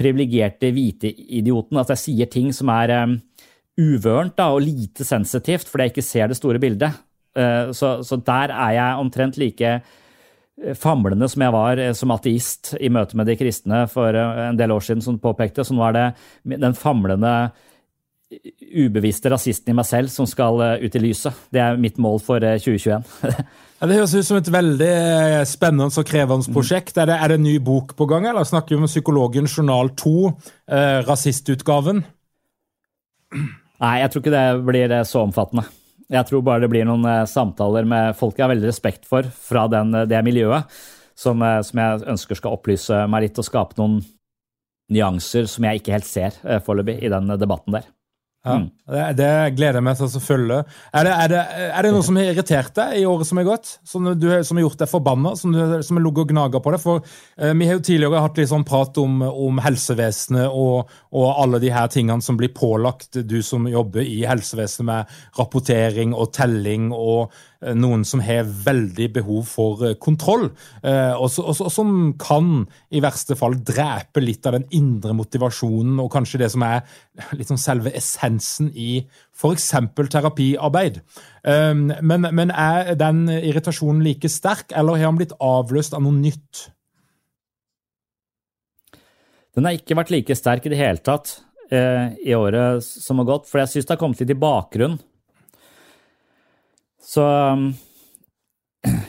[0.00, 1.82] privilegerte hvite idioten.
[1.84, 3.18] At jeg sier ting som er um,
[3.80, 6.92] uvørent da, og lite sensitivt fordi jeg ikke ser det store bildet.
[7.38, 12.12] Eh, så, så der er jeg omtrent like eh, famlende som jeg var eh, som
[12.12, 15.64] ateist i møte med de kristne for en del år siden, som påpekte.
[15.64, 16.08] Så nå er det
[16.60, 17.52] den famlende,
[18.32, 21.36] ubevisste rasisten i meg selv som skal ut i lyset.
[21.52, 23.04] Det er mitt mål for 2021.
[23.82, 24.88] Ja, det høres ut som et veldig
[25.50, 26.94] spennende og krevende prosjekt.
[27.02, 29.90] Er det, er det en ny bok på gang, eller snakker vi om Psykologen journal
[29.98, 30.12] 2,
[30.70, 32.04] eh, rasistutgaven?
[33.82, 35.66] Nei, jeg tror ikke det blir eh, så omfattende.
[36.12, 39.26] Jeg tror bare det blir noen eh, samtaler med folk jeg har veldig respekt for
[39.26, 40.70] fra den, eh, det miljøet,
[41.18, 43.98] som, som, jeg ønsker skal opplyse meg litt og skape noen
[44.92, 47.84] nyanser som jeg ikke helt ser foreløpig i den debatten der.
[48.42, 48.70] Ja, mm.
[48.90, 50.56] det, det, gleder jeg meg til å følge.
[50.90, 53.46] Er det, er, det, er det, noe som har irritert deg i året som har
[53.46, 53.76] gått?
[53.86, 55.34] Som, du, som har gjort deg forbanna?
[55.38, 56.82] Som, du, som har ligget og gnaga på deg?
[56.82, 57.04] For
[57.38, 61.60] eh, Vi har jo tidligere hatt litt sånn prat om, om helsevesenet og, og, alle
[61.62, 66.90] de her tingene som blir pålagt du som jobber i helsevesenet med rapportering og telling
[66.96, 67.32] og
[67.62, 70.48] Eh, noen som har veldig behov for eh, kontroll,
[70.82, 71.30] eh, og,
[71.70, 76.64] som kan i verste fall drepe litt av den indre motivasjonen og kanskje det som
[76.66, 76.82] er
[77.46, 79.70] sånn selve essensen i f.eks.
[80.12, 81.00] terapiarbeid.
[81.42, 86.68] Men, men er den irritasjonen like sterk, eller har han blitt avløst av noe nytt?
[89.52, 91.38] Den har ikke vært like sterk i det hele tatt
[91.72, 94.98] i året som har gått, for jeg syns det har kommet litt i bakgrunn.
[97.00, 97.24] Så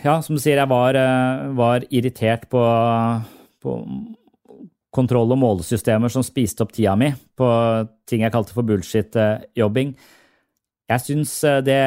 [0.04, 2.64] ja, som du sier, jeg var, eh, var irritert på,
[3.64, 3.78] på,
[4.94, 7.48] kontroll- og målesystemer som spiste opp tida mi på
[8.10, 9.96] ting jeg kalte for bullshit-jobbing.
[10.94, 11.80] Jeg syns eh, det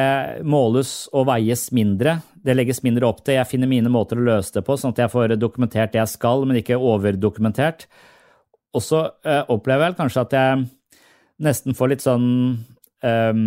[0.43, 2.17] måles og veies mindre.
[2.43, 3.37] Det legges mindre opp til.
[3.37, 6.15] Jeg finner mine måter å løse det på, sånn at jeg får dokumentert det jeg
[6.17, 7.87] skal, men ikke overdokumentert.
[8.77, 10.67] Og så øh, opplever jeg kanskje at jeg
[11.47, 12.27] nesten får litt sånn
[13.05, 13.41] øh,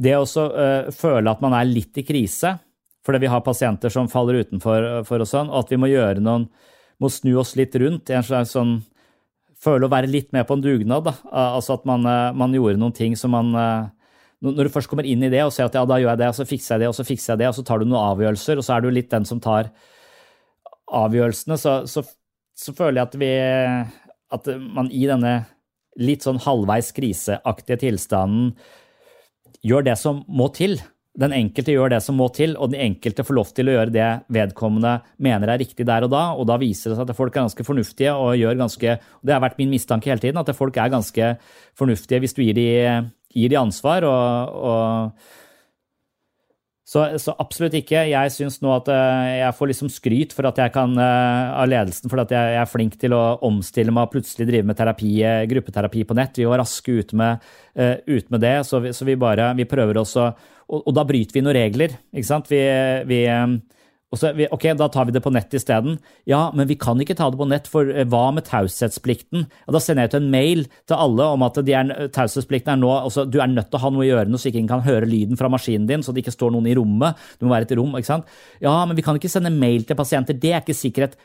[0.00, 2.56] det å uh, føle at man er litt i krise
[3.04, 6.22] fordi vi har pasienter som faller utenfor for og sånn, og at vi må gjøre
[6.24, 6.46] noen,
[6.96, 8.78] må snu oss litt rundt en slags sånn
[9.64, 11.06] Føle å være litt med på en dugnad.
[11.06, 11.12] Da.
[11.54, 13.86] Altså at man, uh, man gjorde noen ting som man uh,
[14.44, 16.28] Når du først kommer inn i det og ser at ja, da gjør jeg det,
[16.28, 18.10] og så fikser jeg det, og så fikser jeg det, og så tar du noen
[18.10, 19.70] avgjørelser, og så er du litt den som tar
[21.00, 22.04] avgjørelsene, så, så,
[22.52, 23.30] så føler jeg at vi
[24.34, 25.34] At man i denne
[26.00, 28.50] litt sånn halvveis kriseaktige tilstanden
[29.64, 30.76] gjør det som må til.
[31.14, 33.94] Den enkelte gjør det som må til, og den enkelte får lov til å gjøre
[33.94, 36.24] det vedkommende mener er riktig der og da.
[36.34, 39.36] Og da viser det seg at folk er ganske fornuftige og gjør ganske og Det
[39.36, 41.30] har vært min mistanke hele tiden, at folk er ganske
[41.78, 44.02] fornuftige hvis du gir dem de ansvar.
[44.02, 45.43] og, og
[46.94, 48.04] så, så, absolutt ikke.
[48.06, 51.66] Jeg syns nå at eh, jeg får liksom skryt for at jeg kan, eh, av
[51.70, 55.10] ledelsen for at jeg er flink til å omstille meg og plutselig drive med terapi,
[55.26, 56.38] eh, gruppeterapi på nett.
[56.38, 57.42] Vi var raske ut med,
[57.74, 60.28] ut med det, så vi, så vi bare vi prøver også
[60.64, 61.96] og, og, da bryter vi noen regler.
[62.14, 62.46] ikke sant?
[62.48, 62.60] Vi,
[63.10, 63.18] vi
[64.14, 65.98] og så, ok, Da tar vi det på nett isteden.
[66.30, 69.48] Ja, men vi kan ikke ta det på nett, for eh, hva med taushetsplikten?
[69.66, 71.58] Ja, da sender jeg ut en mail til alle om at
[72.14, 74.62] taushetsplikten er nå altså, Du er nødt til å ha noe i ørene så ikke
[74.62, 77.20] ingen kan høre lyden fra maskinen din, så det ikke står noen i rommet.
[77.38, 78.34] Det må være et rom, ikke sant?
[78.62, 80.38] Ja, men vi kan ikke sende mail til pasienter.
[80.38, 81.18] Det er ikke sikkerhet.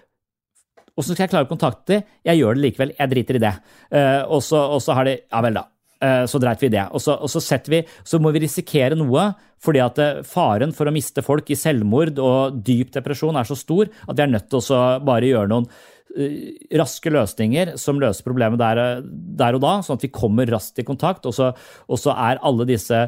[0.99, 2.15] Åssen skal jeg klare å kontakte dem?
[2.27, 2.95] Jeg gjør det likevel.
[2.97, 3.57] Jeg driter i det.
[3.93, 5.69] Uh, og så har de Ja vel, da.
[5.99, 6.85] Eh, så dreit vi det.
[6.95, 9.25] Og så, og så, vi, så, må vi risikere noe,
[9.59, 13.57] fordi at eh, faren for å miste folk i selvmord og dyp depresjon er så
[13.59, 16.37] stor at vi er nødt til å bare gjøre noen uh,
[16.79, 20.87] raske løsninger som løser problemet der, der, og da, sånn at vi kommer raskt i
[20.87, 21.27] kontakt.
[21.27, 21.51] Og så,
[21.91, 23.03] og så er alle disse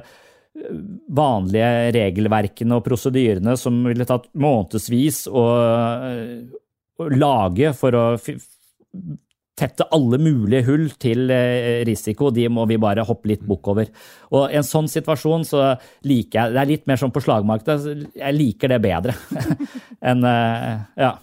[1.16, 5.48] vanlige regelverkene og prosedyrene som ville tatt månedsvis å,
[7.00, 8.06] å lage for å
[9.58, 13.90] tette alle mulige hull til eh, risiko, de må vi bare hoppe litt bukk over.
[14.32, 15.74] Og i en sånn situasjon så
[16.08, 18.08] liker jeg Det er litt mer som på slagmarkedet.
[18.16, 19.18] Jeg liker det bedre
[20.12, 21.18] enn eh, Ja.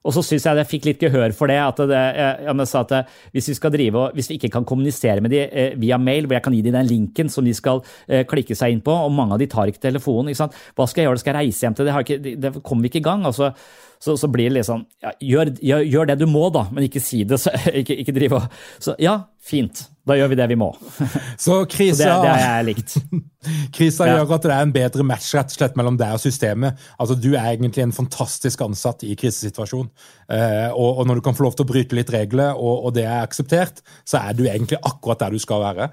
[0.00, 1.58] Og så syns jeg jeg fikk litt gehør for det.
[1.60, 5.34] at det, jeg, sa at hvis vi skal drive, hvis vi ikke kan kommunisere med
[5.34, 8.24] de eh, via mail, hvor jeg kan gi dem den linken som de skal eh,
[8.24, 10.56] klikke seg inn på, og mange av de tar ikke telefonen ikke sant?
[10.72, 11.20] Hva skal jeg gjøre?
[11.20, 11.98] Skal jeg reise hjem til det?
[12.00, 13.28] Ikke, det kommer vi ikke i gang.
[13.28, 13.52] altså
[14.00, 17.02] så, så, blir det sånn ja, gjør, gjør, gjør, det du må, da, men ikke
[17.04, 17.36] si det.
[17.42, 19.82] Så, ikke, ikke drive og Så ja, fint.
[20.08, 20.70] Da gjør vi det vi må.
[21.44, 22.94] Så krisa så det, det er likt.
[23.76, 24.16] krisa ja.
[24.16, 26.80] gjør at det er en bedre match rett og slett mellom deg og systemet.
[26.96, 29.90] Altså, Du er egentlig en fantastisk ansatt i krisesituasjon.
[30.32, 32.96] Eh, og, og, når du kan få lov til å bryte litt regler, og, og
[32.96, 35.90] det er akseptert, så er du egentlig akkurat der du skal være.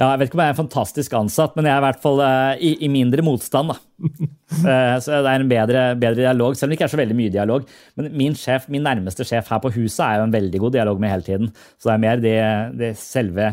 [0.00, 2.00] Ja, jeg vet ikke om jeg er en fantastisk ansatt, men jeg er i hvert
[2.00, 3.74] fall uh, i, i, mindre motstand.
[3.74, 3.76] da.
[4.00, 7.16] uh, så det er en bedre, bedre, dialog, selv om det ikke er så veldig
[7.18, 7.66] mye dialog.
[8.00, 11.02] Men min, sjef, min nærmeste sjef her på huset er jo en veldig god dialog
[11.04, 11.52] med hele tiden.
[11.76, 12.38] Så det er mer det,
[12.80, 13.50] det selve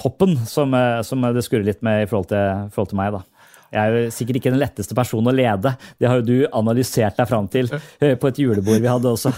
[0.00, 3.18] toppen som, uh, som, det skurrer litt med i forhold til, forhold til meg.
[3.18, 3.31] da.
[3.72, 5.72] Jeg er jo sikkert ikke den letteste personen å lede.
[6.00, 9.32] Det har jo du analysert deg fram til eh, på et julebord vi hadde også.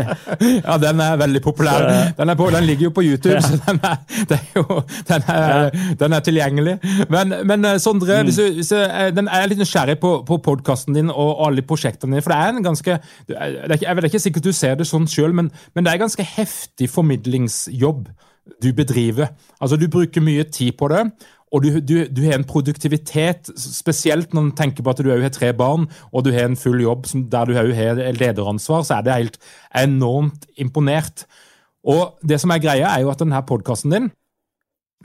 [0.66, 1.86] ja, den er veldig populær.
[2.18, 4.02] Den, er på, den ligger jo på YouTube, så den er,
[4.34, 5.70] er, jo, den er,
[6.00, 6.76] den er tilgjengelig.
[7.14, 8.30] Men, men eh, Sondre, mm.
[8.30, 12.24] hvis, hvis, eh, den er litt nysgjerrig på, på podkasten din og alle prosjektene dine.
[12.26, 12.98] For det er en ganske
[13.28, 16.90] Jeg vet ikke sikkert du ser det sånn sjøl, men, men det er ganske heftig
[16.90, 18.08] formidlingsjobb
[18.62, 19.28] du bedriver.
[19.60, 21.04] Altså, Du bruker mye tid på det,
[21.52, 25.32] og du, du, du, har en produktivitet, spesielt når du tenker på at du har
[25.32, 29.16] tre barn og du har en full jobb der du har lederansvar, så er det
[29.16, 29.40] helt
[29.76, 31.24] enormt imponert.
[31.88, 34.10] Og det som er greia, er jo at denne podkasten din,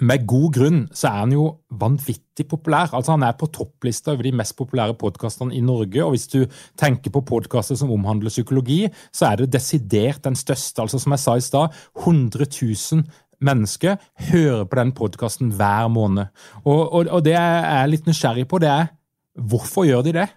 [0.02, 1.44] med god grunn, så er han jo
[1.78, 2.90] vanvittig populær.
[2.98, 6.02] Altså Han er på topplista over de mest populære podkastene i Norge.
[6.04, 6.46] Og hvis du
[6.80, 10.82] tenker på podkaster som omhandler psykologi, så er det desidert den største.
[10.82, 13.04] Altså Som jeg sa i stad, 100 000
[13.46, 13.98] mennesker
[14.32, 16.32] hører på den podkasten hver måned.
[16.64, 18.90] Og, og, og, det jeg er litt nysgjerrig på, det er
[19.34, 20.28] hvorfor gjør de det?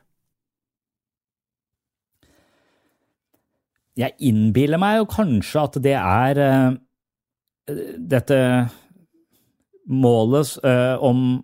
[3.96, 6.72] Jeg innbiller meg jo kanskje at det er uh,
[7.96, 8.38] dette
[9.88, 11.40] målet uh, om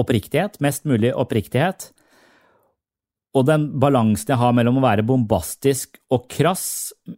[0.00, 1.90] oppriktighet, mest mulig oppriktighet,
[3.30, 6.64] og den balansen jeg har mellom å være bombastisk og krass,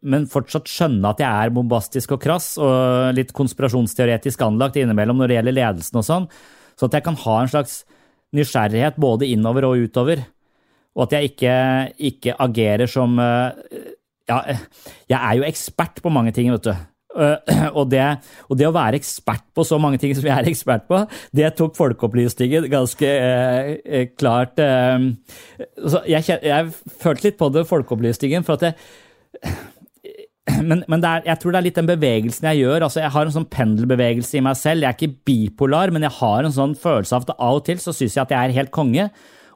[0.05, 5.33] men fortsatt skjønne at jeg er bombastisk og krass, og litt konspirasjonsteoretisk anlagt innimellom når
[5.33, 6.29] det gjelder ledelsen og sånn,
[6.77, 7.81] så at jeg kan ha en slags
[8.37, 10.27] nysgjerrighet både innover og utover,
[10.93, 11.57] og at jeg ikke,
[12.13, 13.89] ikke agerer som eh,
[14.29, 14.37] Ja,
[15.11, 16.73] jeg er jo ekspert på mange ting, vet du.
[17.13, 17.37] Uh,
[17.79, 18.01] og, det,
[18.49, 21.03] og, det, å være ekspert på så mange ting som jeg er ekspert på,
[21.37, 24.97] det tok Folkeopplysningen ganske eh, klart uh,
[26.09, 29.53] jeg, jeg, følte litt på det, Folkeopplysningen, for at jeg
[30.71, 32.89] men, men er, jeg tror det er litt den bevegelsen jeg gjør.
[32.89, 34.83] altså Jeg har en sånn pendelbevegelse i meg selv.
[34.83, 37.79] Jeg er ikke bipolar, men jeg har en sånn følelse av at av og til
[37.83, 39.11] så syns jeg at jeg er helt konge,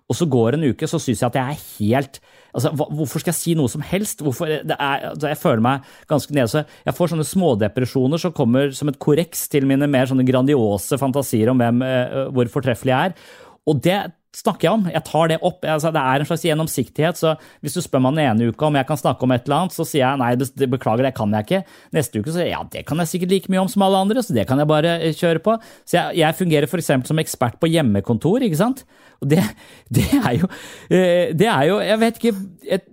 [0.07, 2.21] og så går en uke, så syns jeg at jeg er helt
[2.57, 4.23] Altså, hvorfor skal jeg si noe som helst?
[4.25, 4.69] Hvorfor, er,
[5.13, 6.65] altså, jeg føler meg ganske nede.
[6.87, 11.53] Jeg får sånne smådepresjoner som kommer som et korreks til mine mer sånne grandiose fantasier
[11.53, 13.35] om hvem, eh, hvor fortreffelig jeg er.
[13.67, 13.99] Og det
[14.37, 14.85] snakker jeg om.
[14.93, 15.65] Jeg tar det opp.
[15.65, 17.21] Altså, det er en slags gjennomsiktighet.
[17.21, 17.35] så
[17.65, 19.77] Hvis du spør meg den ene uka om jeg kan snakke om et eller annet,
[19.77, 21.63] så sier jeg nei, beklager, det kan jeg ikke.
[21.97, 24.37] Neste uke så ja, det kan jeg sikkert like mye om som alle andre, så
[24.37, 25.57] det kan jeg bare eh, kjøre på.
[25.89, 26.93] Så jeg, jeg fungerer f.eks.
[27.09, 28.85] som ekspert på hjemmekontor, ikke sant.
[29.25, 29.43] Og det,
[29.97, 30.51] det er jo
[30.93, 32.35] eh, Det er jo Jeg vet ikke
[32.77, 32.91] et,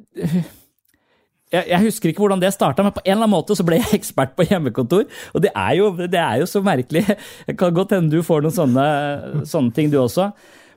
[1.53, 3.93] jeg, husker ikke hvordan det starta, men på en eller annen måte så ble jeg
[3.99, 5.05] ekspert på hjemmekontor.
[5.35, 7.05] Og det er jo, det er jo så merkelig.
[7.47, 8.85] Det kan godt hende du får noen sånne,
[9.49, 10.31] sånne ting, du også.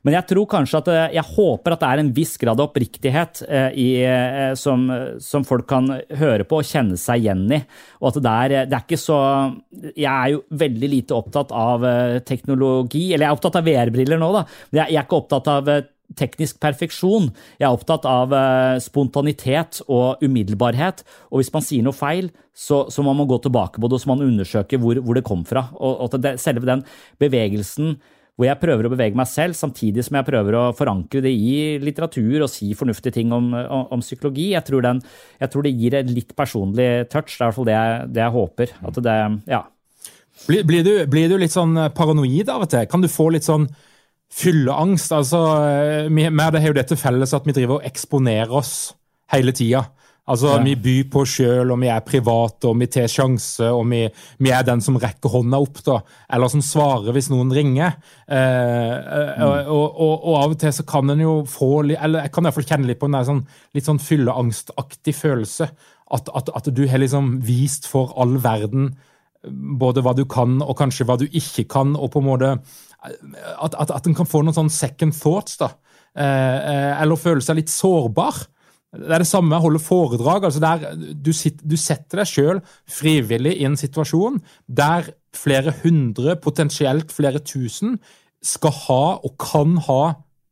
[0.07, 2.69] Men jeg tror kanskje at eh, jeg håper at det er en viss grad av
[2.69, 4.87] oppriktighet eh, i, eh, som,
[5.23, 5.91] som, folk kan
[6.21, 7.59] høre på og kjenne seg igjen i.
[7.99, 9.19] Og at det er, det er ikke så
[9.97, 11.83] Jeg er jo veldig lite opptatt av
[12.27, 13.09] teknologi.
[13.11, 14.47] Eller jeg er opptatt av VR-briller nå, da.
[14.71, 15.71] Men jeg, jeg er ikke opptatt av
[16.17, 17.31] teknisk perfeksjon.
[17.59, 18.35] Jeg er opptatt av
[18.83, 21.03] spontanitet og umiddelbarhet.
[21.33, 24.05] Og hvis man sier noe feil, så, så må man gå tilbake på det og
[24.05, 25.67] så må man undersøke hvor, hvor det kom fra.
[25.77, 26.87] Og, og det, selve den
[27.23, 27.97] bevegelsen
[28.37, 31.55] hvor jeg prøver å bevege meg selv, samtidig som jeg prøver å forankre det i
[31.81, 34.51] litteratur og si fornuftige ting om, om, om psykologi.
[34.53, 35.01] Jeg tror, den,
[35.41, 37.33] jeg tror, det gir en litt personlig touch.
[37.33, 38.75] Det er i hvert fall det jeg, det jeg håper.
[38.91, 39.17] At det,
[39.49, 39.63] ja.
[40.45, 42.85] Blir, blir, du, blir, du, litt sånn paranoid av og til?
[42.93, 43.71] Kan du få litt sånn
[44.37, 45.17] fylleangst?
[45.17, 45.41] Altså,
[46.13, 48.77] vi, vi har jo dette felles at vi driver og eksponerer oss
[49.33, 49.87] hele tida.
[50.27, 50.63] Altså, ja.
[50.65, 54.01] Vi byr på sjøl, og vi er private, og vi tar sjanse, og vi,
[54.43, 56.01] vi, er den som rekker hånda opp, da.
[56.35, 57.95] Eller som svarer hvis noen ringer.
[58.27, 58.95] Eh,
[59.39, 59.45] mm.
[59.71, 62.49] og, og, og, av og til så kan en jo få Eller jeg kan i
[62.49, 63.45] hvert fall kjenne litt på en sånn,
[63.79, 65.71] litt sånn fylleangstaktig følelse.
[66.17, 68.97] At, at, at, du har liksom vist for all verden
[69.47, 72.53] både hva du kan, og kanskje hva du ikke kan, og på en måte
[73.63, 75.71] At, at, en kan få noen sånn second thoughts, da.
[76.19, 78.41] Eh, eh eller føle seg litt sårbar.
[78.97, 80.45] Det er det samme med å holde foredrag.
[80.45, 86.37] altså der Du, sitter, du setter deg sjøl frivillig i en situasjon der flere hundre,
[86.41, 87.99] potensielt flere tusen,
[88.43, 90.03] skal ha og kan ha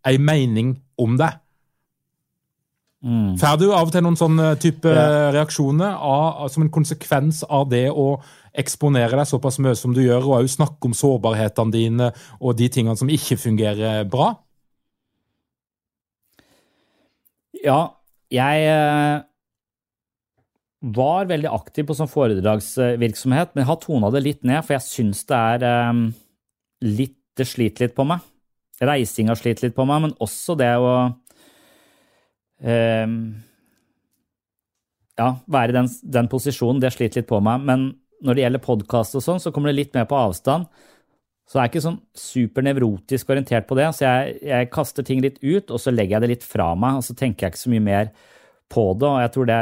[0.05, 1.40] ei mening om deg.
[3.05, 3.34] Mm.
[3.36, 5.28] Får du av og til noen sånne type yeah.
[5.34, 8.14] reaksjoner av, som en konsekvens av det å
[8.57, 12.09] eksponere deg såpass mye som du gjør, og òg snakke om sårbarhetene dine
[12.40, 14.30] og de tingene som ikke fungerer bra?
[17.64, 17.80] Ja,
[18.33, 19.25] jeg eh,
[20.95, 24.87] var veldig aktiv på sånn foredragsvirksomhet, men jeg har tona det litt ned, for jeg
[24.87, 26.07] syns det er um,
[26.85, 28.20] litt Det sliter litt på meg.
[28.79, 30.93] Reising har slitt litt på meg, men også det å
[32.62, 33.16] um,
[35.18, 37.64] Ja, være i den, den, posisjonen, det sliter litt på meg.
[37.66, 37.89] Men
[38.22, 40.70] når det gjelder podkast og sånn, så kommer det litt mer på avstand.
[41.45, 43.90] Så jeg er ikke sånn supernevrotisk orientert på det.
[43.97, 47.01] Så jeg, jeg, kaster ting litt ut, og så legger jeg det litt fra meg,
[47.01, 48.09] og så tenker jeg ikke så mye mer
[48.72, 49.11] på det.
[49.11, 49.59] Og jeg, det,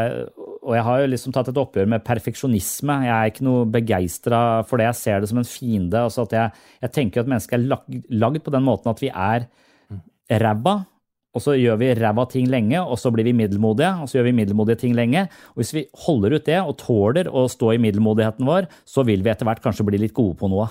[0.62, 3.00] og jeg har jo liksom tatt et oppgjør med perfeksjonisme.
[3.08, 4.92] Jeg er ikke noe begeistra for det.
[4.92, 6.06] Jeg ser det som en fiende.
[6.06, 9.10] Altså at jeg, jeg tenker at mennesket er lagd, lagd på den måten at vi
[9.10, 9.50] er
[10.42, 10.78] ræva,
[11.32, 14.26] og så gjør vi ræva ting lenge, og så blir vi middelmodige, og så gjør
[14.28, 15.24] vi middelmodige ting lenge.
[15.54, 19.24] Og hvis vi holder ut det og tåler å stå i middelmodigheten vår, så vil
[19.24, 20.68] vi etter hvert kanskje bli litt gode på noe.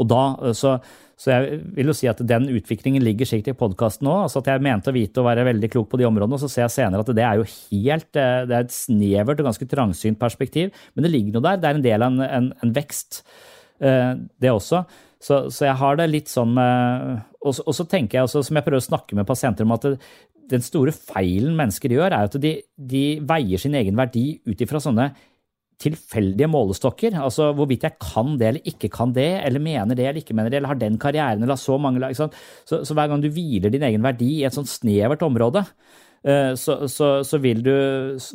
[0.00, 0.76] Og da, eh, så,
[1.20, 4.26] så jeg vil jo si at den utviklingen ligger sikkert i podkasten òg.
[4.26, 6.50] Altså at jeg mente å vite og være veldig klok på de områdene, og så
[6.50, 9.70] ser jeg senere at det er jo helt eh, Det er et snevert og ganske
[9.70, 11.62] trangsynt perspektiv, men det ligger noe der.
[11.62, 13.24] Det er en del av en, en, en vekst,
[13.80, 14.84] eh, det også.
[15.24, 18.58] Så, så, jeg har det litt sånn med og, og, så tenker jeg også, som
[18.58, 19.96] jeg prøver å snakke med pasienter om, at det,
[20.50, 24.80] den store feilen mennesker gjør, er at de, de veier sin egen verdi ut ifra
[24.82, 25.08] sånne
[25.84, 27.18] tilfeldige målestokker.
[27.20, 30.52] Altså hvorvidt jeg kan det eller ikke kan det, eller mener det eller ikke mener
[30.52, 32.16] det, eller har den karrieren eller har så mange lag.
[32.16, 32.30] Så,
[32.64, 35.64] så, hver gang du hviler din egen verdi i et sånt snevert område,
[36.26, 37.72] eh, så, så, så, vil du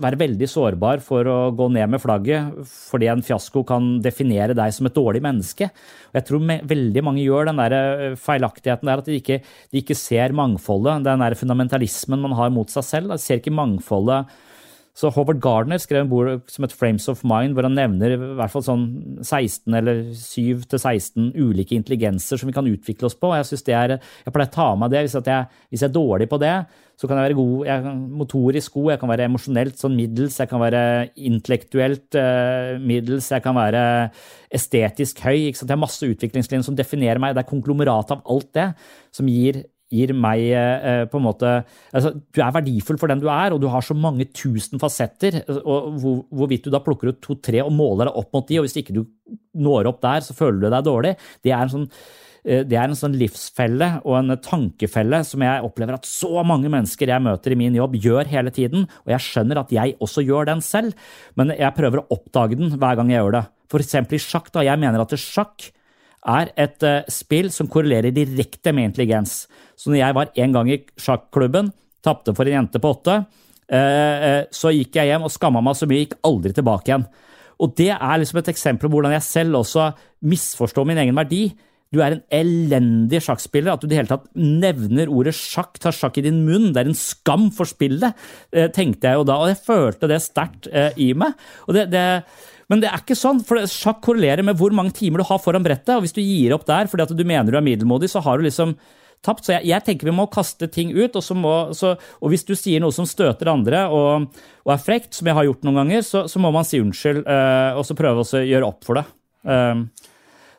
[0.04, 4.76] være veldig sårbar for å gå ned med flagget fordi en fiasko kan definere deg
[4.76, 5.72] som et dårlig menneske.
[6.12, 9.84] Og jeg tror veldig mange gjør den der eh, feilaktigheten der at de ikke, de
[9.84, 13.16] ikke ser mangfoldet, den der fundamentalismen man har mot seg selv.
[13.16, 14.30] De ser ikke mangfoldet
[14.98, 18.20] så Howard Gardner skrev en bok som et Frames of Mind, hvor han nevner i
[18.20, 18.86] hvert fall sånn
[19.22, 23.30] 16 eller 7 16 ulike intelligenser som vi kan utvikle oss på.
[23.30, 25.06] og Jeg synes det er, jeg pleier å ta med det.
[25.06, 26.54] Hvis, jeg, hvis jeg er dårlig på det,
[27.00, 30.52] så kan jeg være god, jeg motorisk god, jeg kan være emosjonelt sånn middels, jeg
[30.52, 30.84] kan være
[31.30, 33.84] intellektuelt uh, middels, jeg kan være
[34.52, 35.48] estetisk høy.
[35.48, 35.72] Ikke sant?
[35.72, 37.38] Det er masse utviklingslinjer som definerer meg.
[37.38, 38.72] Det er konglomerat av alt det
[39.16, 41.52] som gir gir meg eh, på en måte
[41.94, 45.42] altså, Du er verdifull for den du er, og du har så mange tusen fasetter.
[45.64, 48.68] og hvor, Hvorvidt du da plukker ut to-tre og måler deg opp mot de, og
[48.68, 49.04] hvis ikke du
[49.60, 51.14] når opp der, så føler du deg dårlig.
[51.46, 51.88] Det er en sånn
[52.46, 57.12] eh, er en sånn livsfelle og en tankefelle som jeg opplever at så mange mennesker
[57.12, 58.86] jeg møter i min jobb, gjør hele tiden.
[59.06, 61.10] Og jeg skjønner at jeg også gjør den selv,
[61.40, 63.46] men jeg prøver å oppdage den hver gang jeg gjør det.
[63.70, 64.54] For eksempel i sjakk.
[64.54, 65.72] da, Jeg mener at sjakk
[66.28, 69.46] er et uh, spill som korrelerer direkte med intelligens.
[69.80, 71.72] Så når jeg var en gang i sjakklubben,
[72.04, 73.16] tapte for en jente på åtte,
[73.72, 77.08] eh, eh, så gikk jeg hjem og skamma meg så mye, gikk aldri tilbake igjen.
[77.60, 79.90] Og det er liksom et eksempel på hvordan jeg selv også
[80.32, 81.50] misforstår min egen verdi.
[81.92, 83.74] Du er en elendig sjakkspiller.
[83.74, 86.84] At du i det hele tatt nevner ordet sjakk, tar sjakk i din munn, det
[86.84, 88.16] er en skam for spillet,
[88.54, 89.42] eh, tenkte jeg jo da.
[89.42, 91.36] Og jeg følte det sterkt i meg.
[91.68, 92.06] Og Det, det,
[92.70, 95.66] men det er ikke sånn, for sjakk korrelerer med hvor mange timer du har foran
[95.66, 95.96] brettet.
[95.96, 98.38] Og hvis du gir opp der fordi at du mener du er middelmådig, så har
[98.38, 98.76] du liksom
[99.26, 99.48] tapt.
[99.48, 101.18] Så jeg, jeg, tenker vi må kaste ting ut.
[101.18, 104.30] Og, må, så, og hvis du sier noe som støter andre og,
[104.66, 107.26] og, er frekt, som jeg har gjort noen ganger, så, så må man si unnskyld
[107.26, 109.08] uh, og så prøve å gjøre opp for det.
[109.50, 109.88] Um,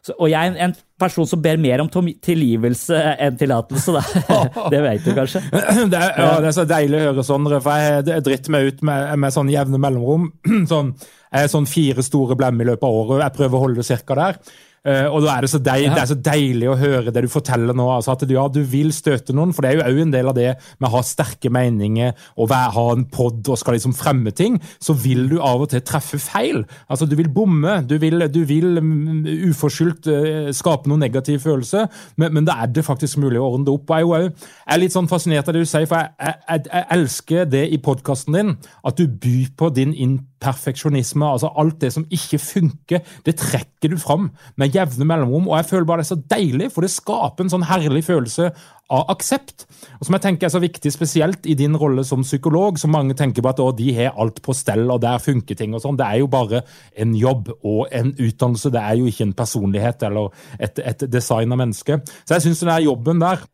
[0.01, 4.01] så, og jeg er en person som ber mer om tilgivelse enn tillatelse,
[4.73, 5.43] det vet du kanskje?
[5.53, 8.85] Det er, ja, det er så deilig å høre sånn, for jeg dritter meg ut
[8.89, 10.31] med, med sånn jevne mellomrom.
[10.73, 11.20] Sånn, jeg
[11.53, 14.43] sånn fire store blemmer i løpet av året, jeg prøver å holde det cirka der.
[14.81, 15.93] Uh, og da er det, deil, ja.
[15.93, 17.85] det, er så deilig å høre det du forteller nå.
[17.93, 20.31] altså At du, ja, du vil støte noen, for det er jo òg en del
[20.31, 23.93] av det med å ha sterke meninger og være, ha en pod og skal liksom
[23.97, 24.57] fremme ting.
[24.81, 26.63] Så vil du av og til treffe feil.
[26.89, 29.21] Altså Du vil bomme, du vil, du vil um,
[29.51, 31.85] uforskyldt uh, skape noen negativ følelse,
[32.17, 33.93] men, men da er det faktisk mulig å ordne det opp.
[34.01, 34.33] Og jeg
[34.65, 37.85] er litt sånn fascinert av det du sier, for jeg, jeg, jeg elsker det i
[37.85, 39.93] podkasten din, at du byr på din
[40.41, 41.27] imperfeksjonisme.
[41.27, 45.49] altså Alt det som ikke funker, det trekker du fram med jevne mellomrom.
[45.49, 48.51] Og jeg føler bare det er så deilig, for det skaper en sånn herlig følelse
[48.91, 49.67] av aksept.
[50.01, 53.15] Og som jeg tenker er så viktig, spesielt i din rolle som psykolog, som mange
[53.15, 55.99] tenker på at de har alt på stell, og der funker ting og sånn.
[56.01, 56.65] Det er jo bare
[56.97, 58.73] en jobb og en utdannelse.
[58.73, 62.13] Det er jo ikke en personlighet eller et, et design av mennesket.
[62.25, 63.45] Så jeg syns den jobben der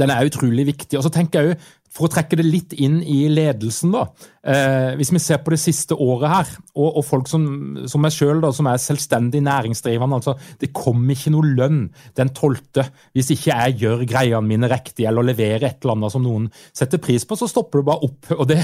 [0.00, 0.96] den er utrolig viktig.
[0.98, 1.56] Og så tenker jeg jo,
[1.92, 4.06] For å trekke det litt inn i ledelsen, da.
[4.42, 7.44] Eh, hvis vi ser på det siste året her, og, og folk som,
[7.86, 11.82] som meg sjøl, som er selvstendig næringsdrivende altså, Det kommer ikke noe lønn
[12.18, 16.24] den tolvte hvis ikke jeg gjør greiene mine riktig eller leverer et eller annet som
[16.24, 18.32] noen setter pris på, så stopper det bare opp.
[18.40, 18.58] Og det,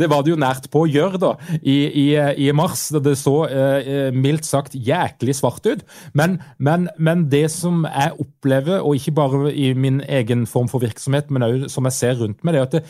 [0.00, 2.06] det var det jo nært på å gjøre da, i, i,
[2.48, 2.88] i mars.
[2.96, 5.86] da Det så eh, mildt sagt jæklig svart ut.
[6.16, 10.82] Men, men, men, det som jeg opplever, og ikke bare i min egen form for
[10.82, 12.82] virksomhet, men òg som jeg ser rundt meg, er at det,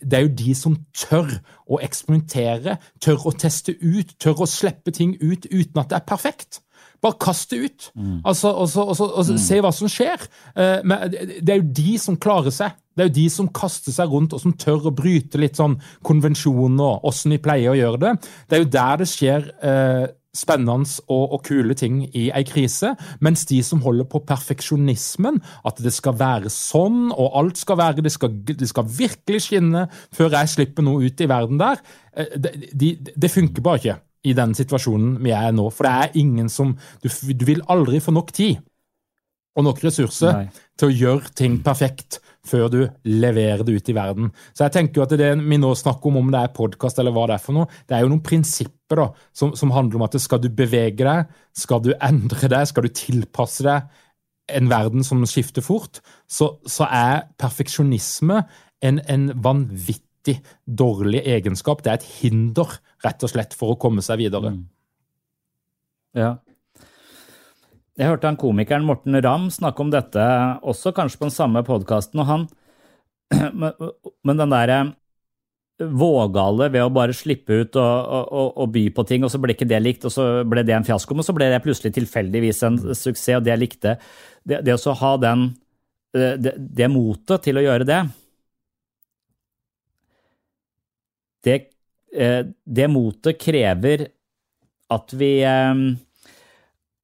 [0.00, 1.36] det er jo de som tør
[1.70, 6.08] å eksperimentere, tør å teste ut, tør å slippe ting ut uten at det er
[6.08, 6.62] perfekt.
[7.00, 7.88] Bare kast det ut.
[7.96, 8.20] Mm.
[8.24, 9.40] Altså, også, også, også, mm.
[9.40, 10.24] Se hva som skjer.
[10.52, 12.76] Uh, men det er jo de som klarer seg.
[12.92, 15.78] Det er jo de som kaster seg rundt og som tør å bryte litt sånn
[16.04, 18.14] konvensjoner, åssen vi pleier å gjøre det.
[18.50, 20.04] Det er jo der det skjer uh,
[20.36, 25.82] spennende og, og, kule ting i ei krise, mens de som holder på perfeksjonismen, at
[25.82, 30.38] det skal være sånn, og alt skal være Det skal, det skal virkelig skinne før
[30.38, 31.82] jeg slipper noe ut i verden der,
[32.14, 35.70] eh, det, de, det funker bare ikke i den situasjonen vi er nå.
[35.72, 38.60] For det er ingen som Du, du vil aldri få nok tid
[39.58, 40.50] og nok ressurser Nei.
[40.78, 44.30] til å gjøre ting perfekt før du leverer det ut i verden.
[44.56, 47.14] Så jeg tenker jo at det vi nå snakker om, om det er podkast eller
[47.14, 50.06] hva det er for noe, det er jo noen prinsipper da, som, som handler om
[50.06, 53.90] at skal du bevege deg, skal du endre deg, skal du tilpasse deg
[54.50, 58.40] en verden som skifter fort, så, så er perfeksjonisme
[58.82, 61.84] en, en vanvittig dårlig egenskap.
[61.84, 62.72] Det er et hinder,
[63.04, 64.56] rett og slett, for å komme seg videre.
[64.56, 64.64] Mm.
[66.18, 66.32] Ja,
[67.98, 70.24] jeg hørte han komikeren Morten Ramm snakke om dette
[70.62, 72.48] også kanskje på den samme podkasten, og han
[74.26, 74.80] Men den derre
[75.80, 79.54] vågale ved å bare slippe ut og, og, og, by på ting, og så ble
[79.54, 82.62] ikke det likt, og så ble det en fiasko, men så ble det plutselig tilfeldigvis
[82.66, 83.94] en suksess, og det jeg likte.
[84.44, 85.46] Det, det å ha den
[86.12, 88.00] det, det motet til å gjøre det
[91.46, 91.54] Det,
[92.12, 94.02] eh, det motet krever
[94.92, 95.84] at vi eh,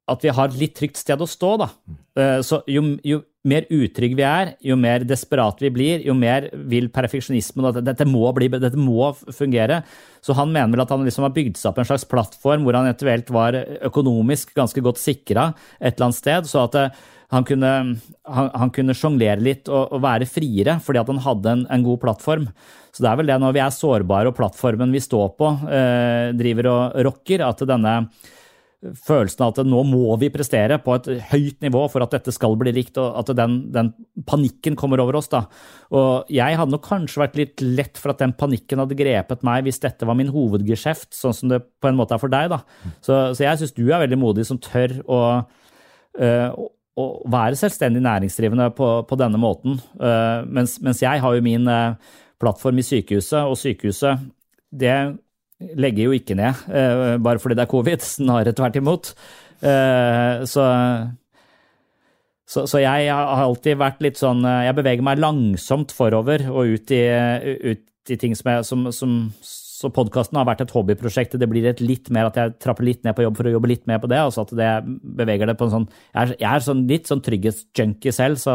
[0.06, 1.56] at vi har et litt trygt sted å stå.
[1.62, 1.68] da.
[2.16, 6.48] Eh, så jo, jo mer utrygge vi er, jo mer desperate vi blir, jo mer
[6.70, 9.82] vil perfeksjonismen at dette må, bli, dette må fungere.
[10.24, 12.78] Så han mener vel at han liksom har bygd seg opp en slags plattform hvor
[12.78, 13.58] han eventuelt var
[13.90, 17.04] økonomisk ganske godt sikra et eller annet sted, så at eh,
[17.34, 17.70] han kunne,
[18.30, 21.86] han, han kunne sjonglere litt og, og, være friere fordi at han hadde en, en,
[21.86, 22.46] god plattform.
[22.94, 26.30] Så det er vel det når vi er sårbare og plattformen vi står på eh,
[26.38, 27.96] driver og rocker, at denne
[28.84, 32.56] følelsen av at nå må vi prestere på et høyt nivå for at dette skal
[32.60, 33.90] bli likt, og at den, den,
[34.28, 35.30] panikken kommer over oss.
[35.32, 35.44] da.
[35.96, 39.66] Og jeg hadde nok kanskje vært litt lett for at den panikken hadde grepet meg
[39.66, 42.52] hvis dette var min hovedgeskjeft, sånn som det på en måte er for deg.
[42.52, 42.62] da.
[43.00, 45.20] Så, så jeg syns du er veldig modig som tør å,
[46.20, 46.70] å,
[47.00, 49.80] å være selvstendig næringsdrivende på, på denne måten.
[50.00, 51.96] Uh, mens, mens, jeg har jo min uh,
[52.42, 54.28] plattform i sykehuset, og sykehuset
[54.76, 54.96] det
[55.56, 59.12] legger jo ikke ned uh, bare fordi det er covid, snarere tvert imot.
[59.62, 60.64] Uh, så,
[62.44, 66.74] så, så, jeg har alltid vært litt sånn eh, Jeg beveger meg langsomt forover og
[66.76, 67.00] ut i,
[67.72, 69.14] ut i ting som, jeg, som, som
[69.76, 71.34] så podkasten har vært et hobbyprosjekt.
[71.36, 73.70] Det blir et litt mer at jeg trapper litt ned på jobb for å jobbe
[73.72, 74.20] litt mer på det.
[74.22, 74.70] altså at det
[75.18, 78.54] beveger det på en sånn Jeg er, jeg er sånn, litt sånn trygghetsjunkie selv, så,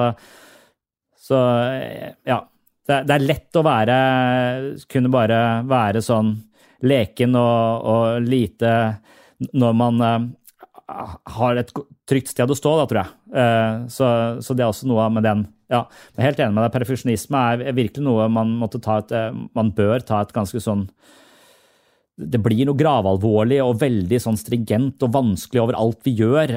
[1.22, 1.42] så
[2.26, 2.40] ja.
[2.90, 3.96] Det, det, er lett å være
[4.90, 5.36] Kunne bare
[5.70, 6.32] være sånn
[6.88, 8.74] leken og, og lite
[9.58, 11.72] når man uh, har et
[12.10, 13.16] trygt sted å stå, da, tror jeg.
[13.32, 14.12] Uh, så,
[14.44, 15.48] så, det er også noe med den.
[15.72, 16.76] Ja, jeg er helt enig med deg.
[16.76, 20.88] Perfeksjonisme er virkelig noe man, måtte ta et, uh, man bør ta et ganske sånn
[22.22, 26.52] det blir noe gravalvorlig og veldig sånn stringent og vanskelig over alt vi gjør,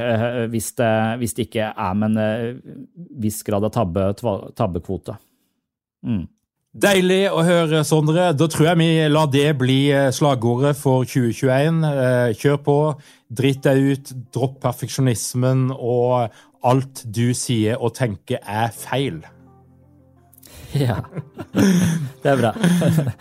[0.53, 0.91] hvis det,
[1.23, 2.59] hvis det ikke er med en
[3.23, 4.11] viss grad av tabbe,
[4.59, 5.15] tabbekvote.
[6.05, 6.27] Mm.
[6.75, 8.33] Deilig å høre, Sondre.
[8.35, 11.77] Da tror jeg vi lar det bli eh, slagordet for 2021.
[11.87, 12.75] Eh, kjør på,
[13.31, 16.35] drit deg ut, dropp perfeksjonismen, og
[16.67, 19.23] alt du sier og tenker er feil.
[20.75, 20.99] Ja.
[22.25, 22.51] Det er bra.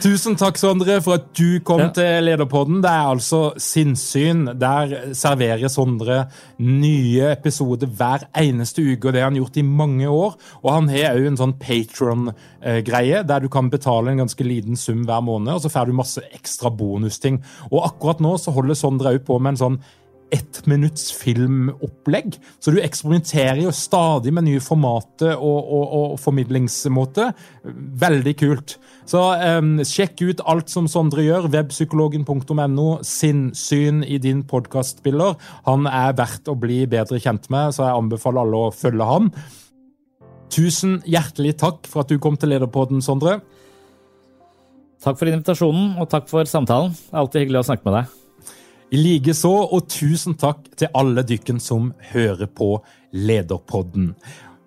[0.02, 1.90] Tusen takk, Sondre, for at du kom ja.
[1.94, 2.80] til Lederpodden.
[2.84, 4.46] Det er altså Sinnsyn.
[4.60, 6.24] Der serverer Sondre
[6.64, 10.38] nye episoder hver eneste uke, og det har han gjort i mange år.
[10.64, 15.04] Og han har òg en sånn Patron-greie, der du kan betale en ganske liten sum
[15.08, 17.42] hver måned, og så får du masse ekstra bonusting.
[17.72, 19.84] Og akkurat nå så holder Sondre òg på med en sånn
[20.34, 22.38] ettminutts filmopplegg.
[22.60, 27.34] Så du eksperimenterer jo stadig med nye formater og, og, og formidlingsmåter.
[28.04, 28.78] Veldig kult.
[29.10, 31.50] Så um, sjekk ut alt som Sondre gjør.
[31.54, 32.88] Webpsykologen.no.
[33.08, 35.38] Sinnsyn i din podkastspiller.
[35.68, 39.30] Han er verdt å bli bedre kjent med, så jeg anbefaler alle å følge han.
[40.54, 43.40] Tusen hjertelig takk for at du kom til Lederpodden, Sondre.
[45.04, 46.94] Takk for invitasjonen, og takk for samtalen.
[47.12, 48.20] Alltid hyggelig å snakke med deg.
[48.94, 52.76] I likeså, og tusen takk til alle dykken som hører på
[53.18, 54.12] Lederpodden.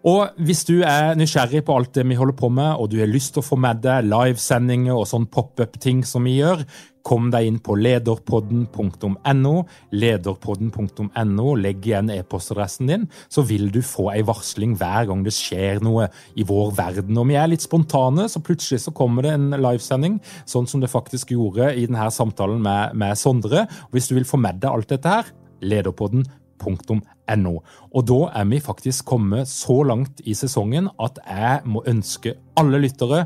[0.07, 3.11] Og hvis du er nysgjerrig på alt det vi holder på med, og du har
[3.11, 6.63] lyst til å få med deg livesendinger og sånn pop-up-ting som vi gjør,
[7.07, 9.55] kom deg inn på lederpodden.no.
[9.95, 11.49] Lederpodden.no.
[11.63, 16.09] Legg igjen e-postadressen din, så vil du få ei varsling hver gang det skjer noe
[16.35, 17.19] i vår verden.
[17.21, 20.93] Og vi er litt spontane, så plutselig så kommer det en livesending, sånn som det
[20.93, 23.67] faktisk gjorde i denne samtalen med, med Sondre.
[23.89, 25.31] Og hvis du vil få med deg alt dette her,
[25.63, 27.03] lederpodden.no
[27.37, 27.57] No.
[27.91, 32.79] Og da er vi faktisk kommet så langt i sesongen at jeg må ønske alle
[32.85, 33.25] lyttere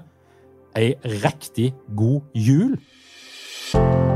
[0.78, 2.78] ei riktig god jul.
[3.74, 4.09] you